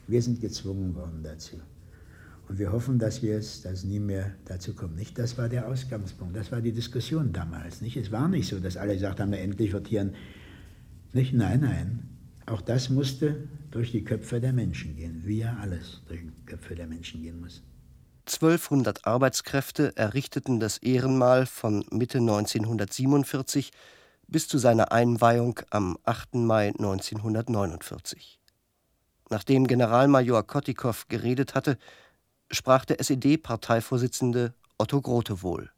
[0.07, 1.57] Wir sind gezwungen worden dazu.
[2.49, 4.97] Und wir hoffen, dass wir es, dass nie mehr dazu kommt.
[4.97, 7.81] Nicht, das war der Ausgangspunkt, das war die Diskussion damals.
[7.81, 10.15] Nicht, es war nicht so, dass alle gesagt haben, endlich wird hier ein
[11.17, 11.33] nicht?
[11.33, 12.09] Nein, nein.
[12.45, 16.75] Auch das musste durch die Köpfe der Menschen gehen, wie ja alles durch die Köpfe
[16.75, 17.63] der Menschen gehen muss.
[18.27, 23.71] 1200 Arbeitskräfte errichteten das Ehrenmal von Mitte 1947
[24.29, 26.35] bis zu seiner Einweihung am 8.
[26.35, 28.39] Mai 1949.
[29.31, 31.79] Nachdem Generalmajor Kottikow geredet hatte,
[32.51, 35.71] sprach der SED-Parteivorsitzende Otto Grotewohl.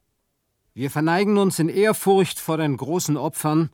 [0.73, 3.69] Wir verneigen uns in Ehrfurcht vor den großen Opfern,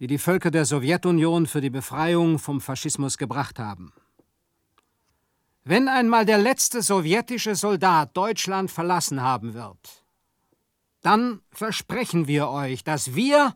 [0.00, 3.92] die die Völker der Sowjetunion für die Befreiung vom Faschismus gebracht haben.
[5.64, 10.04] Wenn einmal der letzte sowjetische Soldat Deutschland verlassen haben wird,
[11.02, 13.54] dann versprechen wir euch, dass wir,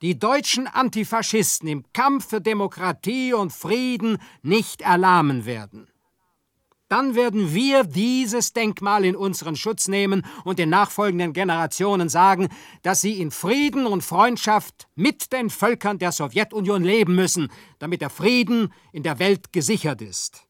[0.00, 5.91] die deutschen Antifaschisten, im Kampf für Demokratie und Frieden nicht erlahmen werden.
[6.92, 12.50] Dann werden wir dieses Denkmal in unseren Schutz nehmen und den nachfolgenden Generationen sagen,
[12.82, 18.10] dass sie in Frieden und Freundschaft mit den Völkern der Sowjetunion leben müssen, damit der
[18.10, 20.42] Frieden in der Welt gesichert ist.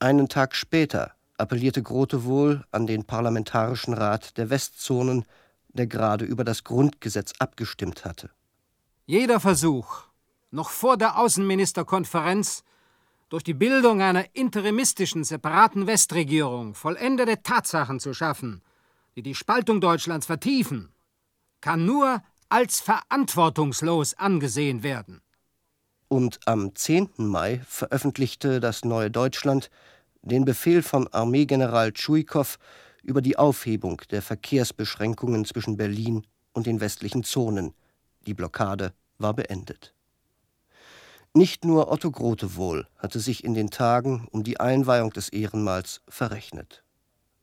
[0.00, 5.24] Einen Tag später appellierte Grote wohl an den Parlamentarischen Rat der Westzonen,
[5.68, 8.30] der gerade über das Grundgesetz abgestimmt hatte.
[9.04, 10.02] Jeder Versuch,
[10.50, 12.64] noch vor der Außenministerkonferenz
[13.28, 18.62] durch die Bildung einer interimistischen, separaten Westregierung vollendete Tatsachen zu schaffen,
[19.16, 20.92] die die Spaltung Deutschlands vertiefen,
[21.60, 25.22] kann nur als verantwortungslos angesehen werden.
[26.08, 27.10] Und am 10.
[27.16, 29.70] Mai veröffentlichte das Neue Deutschland
[30.22, 32.58] den Befehl von Armeegeneral Tschuikow
[33.02, 37.74] über die Aufhebung der Verkehrsbeschränkungen zwischen Berlin und den westlichen Zonen.
[38.26, 39.95] Die Blockade war beendet.
[41.36, 46.82] Nicht nur Otto Grotewohl hatte sich in den Tagen um die Einweihung des Ehrenmals verrechnet.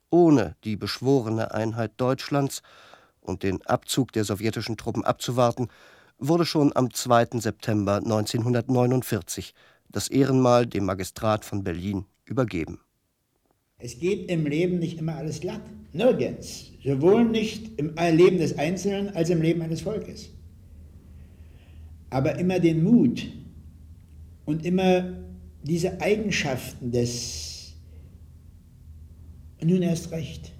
[0.10, 2.64] Ohne die beschworene Einheit Deutschlands
[3.22, 5.68] und den Abzug der sowjetischen Truppen abzuwarten,
[6.18, 7.40] wurde schon am 2.
[7.40, 9.54] September 1949
[9.90, 12.80] das Ehrenmal dem Magistrat von Berlin übergeben.
[13.78, 15.62] Es geht im Leben nicht immer alles glatt.
[15.92, 16.72] Nirgends.
[16.84, 20.32] Sowohl nicht im Leben des Einzelnen als im Leben eines Volkes.
[22.10, 23.28] Aber immer den Mut
[24.46, 25.14] und immer
[25.64, 27.54] diese Eigenschaften des
[29.64, 30.52] nun erst recht.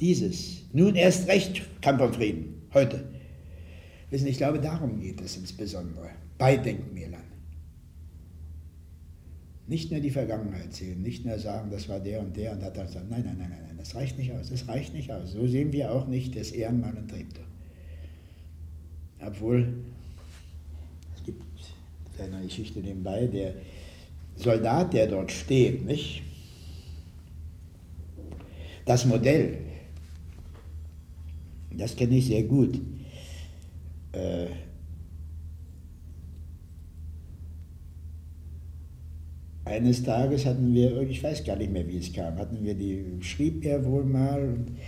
[0.00, 3.04] Dieses, nun erst recht Kampf um Frieden, heute.
[4.10, 7.22] Wissen, ich glaube, darum geht es insbesondere bei Denkmälern.
[9.66, 12.76] Nicht nur die Vergangenheit sehen, nicht nur sagen, das war der und der und hat
[12.76, 12.94] das.
[12.94, 14.48] Nein, nein, nein, nein, das reicht nicht aus.
[14.48, 15.32] Das reicht nicht aus.
[15.32, 17.44] So sehen wir auch nicht das Ehrenmann und Treptow.
[19.20, 19.74] Obwohl,
[22.20, 23.54] eine Geschichte nebenbei, der
[24.36, 26.22] Soldat, der dort steht, nicht?
[28.84, 29.58] Das Modell,
[31.76, 32.80] das kenne ich sehr gut.
[34.12, 34.46] Äh,
[39.64, 43.04] eines Tages hatten wir, ich weiß gar nicht mehr, wie es kam, hatten wir die,
[43.20, 44.78] schrieb er wohl mal und,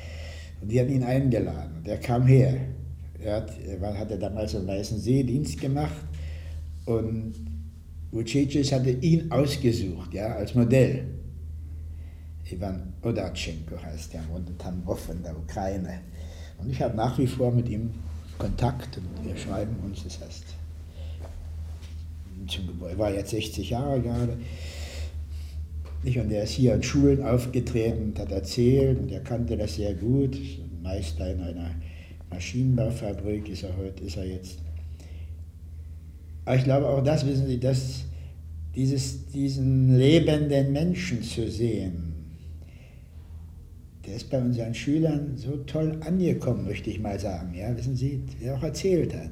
[0.63, 1.73] und die hatten ihn eingeladen.
[1.79, 2.57] Und er kam her.
[3.23, 6.07] Er, hat, er hatte damals im Weißen See Dienst gemacht
[6.87, 7.35] und
[8.11, 11.05] Vucicis hatte ihn ausgesucht, ja, als Modell.
[12.51, 16.01] Ivan Odatschenko heißt der, wohnt in der Ukraine.
[16.59, 17.91] Und ich habe nach wie vor mit ihm
[18.39, 20.45] Kontakt und wir schreiben uns, das heißt,
[22.89, 24.39] er war jetzt 60 Jahre gerade.
[26.03, 29.95] Und er ist hier in Schulen aufgetreten und hat erzählt und er kannte das sehr
[29.95, 30.37] gut.
[30.83, 31.71] Meister in einer
[32.31, 34.59] Maschinenbaufabrik ist er heute, ist er jetzt.
[36.45, 38.05] Aber ich glaube auch das, wissen Sie, dass
[38.75, 42.11] dieses, diesen lebenden Menschen zu sehen,
[44.07, 47.55] der ist bei unseren Schülern so toll angekommen, möchte ich mal sagen.
[47.55, 49.31] Ja, wissen Sie, der auch erzählt hat.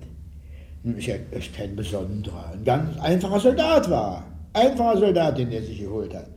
[0.84, 4.24] Ist, ist kein besonderer, ein ganz einfacher Soldat war.
[4.52, 6.28] Einfacher Soldat, den er sich geholt hat.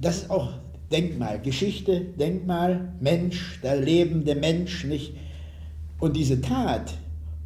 [0.00, 0.52] Das ist auch
[0.90, 5.14] Denkmal, Geschichte, Denkmal, Mensch, der lebende Mensch, nicht?
[5.98, 6.94] Und diese Tat,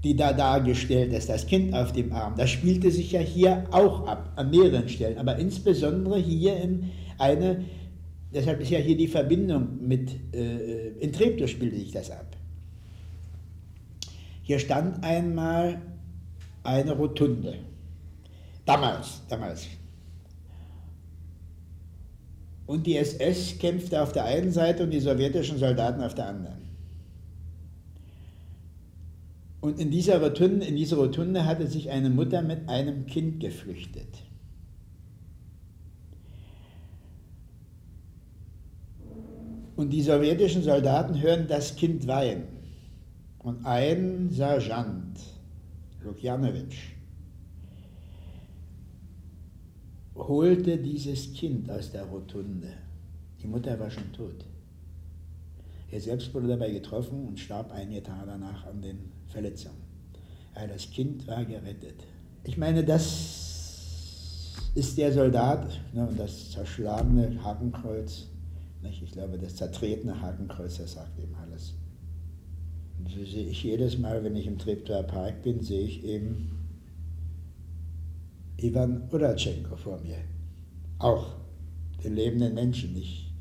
[0.02, 4.06] die da dargestellt ist, das Kind auf dem Arm, das spielte sich ja hier auch
[4.06, 7.64] ab, an mehreren Stellen, aber insbesondere hier in eine,
[8.32, 12.36] deshalb ist ja hier die Verbindung mit, äh, in Treptow spielte sich das ab.
[14.42, 15.80] Hier stand einmal
[16.64, 17.58] eine Rotunde.
[18.64, 19.66] Damals, damals.
[22.66, 26.59] Und die SS kämpfte auf der einen Seite und die sowjetischen Soldaten auf der anderen.
[29.60, 34.22] Und in dieser Rotunde, in dieser Rotunde hatte sich eine Mutter mit einem Kind geflüchtet.
[39.76, 42.44] Und die sowjetischen Soldaten hören das Kind weinen.
[43.38, 45.18] Und ein Sergeant,
[46.04, 46.94] Lukjanowitsch,
[50.14, 52.74] holte dieses Kind aus der Rotunde.
[53.42, 54.44] Die Mutter war schon tot.
[55.90, 59.80] Er selbst wurde dabei getroffen und starb einige Tage danach an den Verletzungen.
[60.54, 62.04] Aber das Kind war gerettet.
[62.44, 68.28] Ich meine, das ist der Soldat ne, das zerschlagene Hakenkreuz.
[68.82, 69.02] Nicht?
[69.02, 71.74] Ich glaube, das zertretene Hakenkreuz, das sagt eben alles.
[72.98, 76.58] Und so sehe ich jedes Mal, wenn ich im Treptower Park bin, sehe ich eben
[78.56, 80.18] Ivan Uratschenko vor mir.
[80.98, 81.36] Auch
[82.04, 83.32] den lebenden Menschen nicht.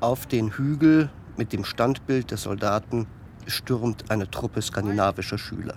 [0.00, 3.06] Auf den Hügel mit dem Standbild des Soldaten
[3.46, 5.76] stürmt eine Truppe skandinavischer Schüler.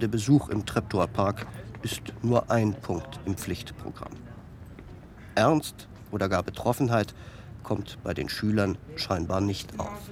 [0.00, 1.46] Der Besuch im Treptower Park
[1.82, 4.12] ist nur ein Punkt im Pflichtprogramm.
[5.34, 7.14] Ernst oder gar Betroffenheit
[7.62, 10.10] kommt bei den Schülern scheinbar nicht auf.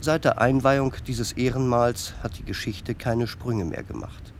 [0.00, 4.32] Seit der Einweihung dieses Ehrenmals hat die Geschichte keine Sprünge mehr gemacht.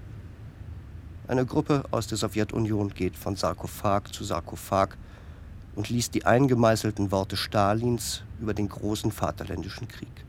[1.26, 4.90] Eine Gruppe aus der Sowjetunion geht von Sarkophag zu Sarkophag
[5.74, 10.24] und liest die eingemeißelten Worte Stalins über den großen Vaterländischen Krieg.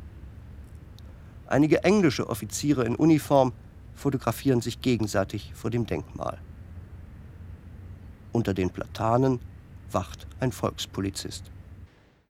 [1.46, 3.54] Einige englische Offiziere in Uniform
[3.94, 6.40] fotografieren sich gegenseitig vor dem Denkmal.
[8.32, 9.40] Unter den Platanen
[9.92, 11.52] wacht ein Volkspolizist.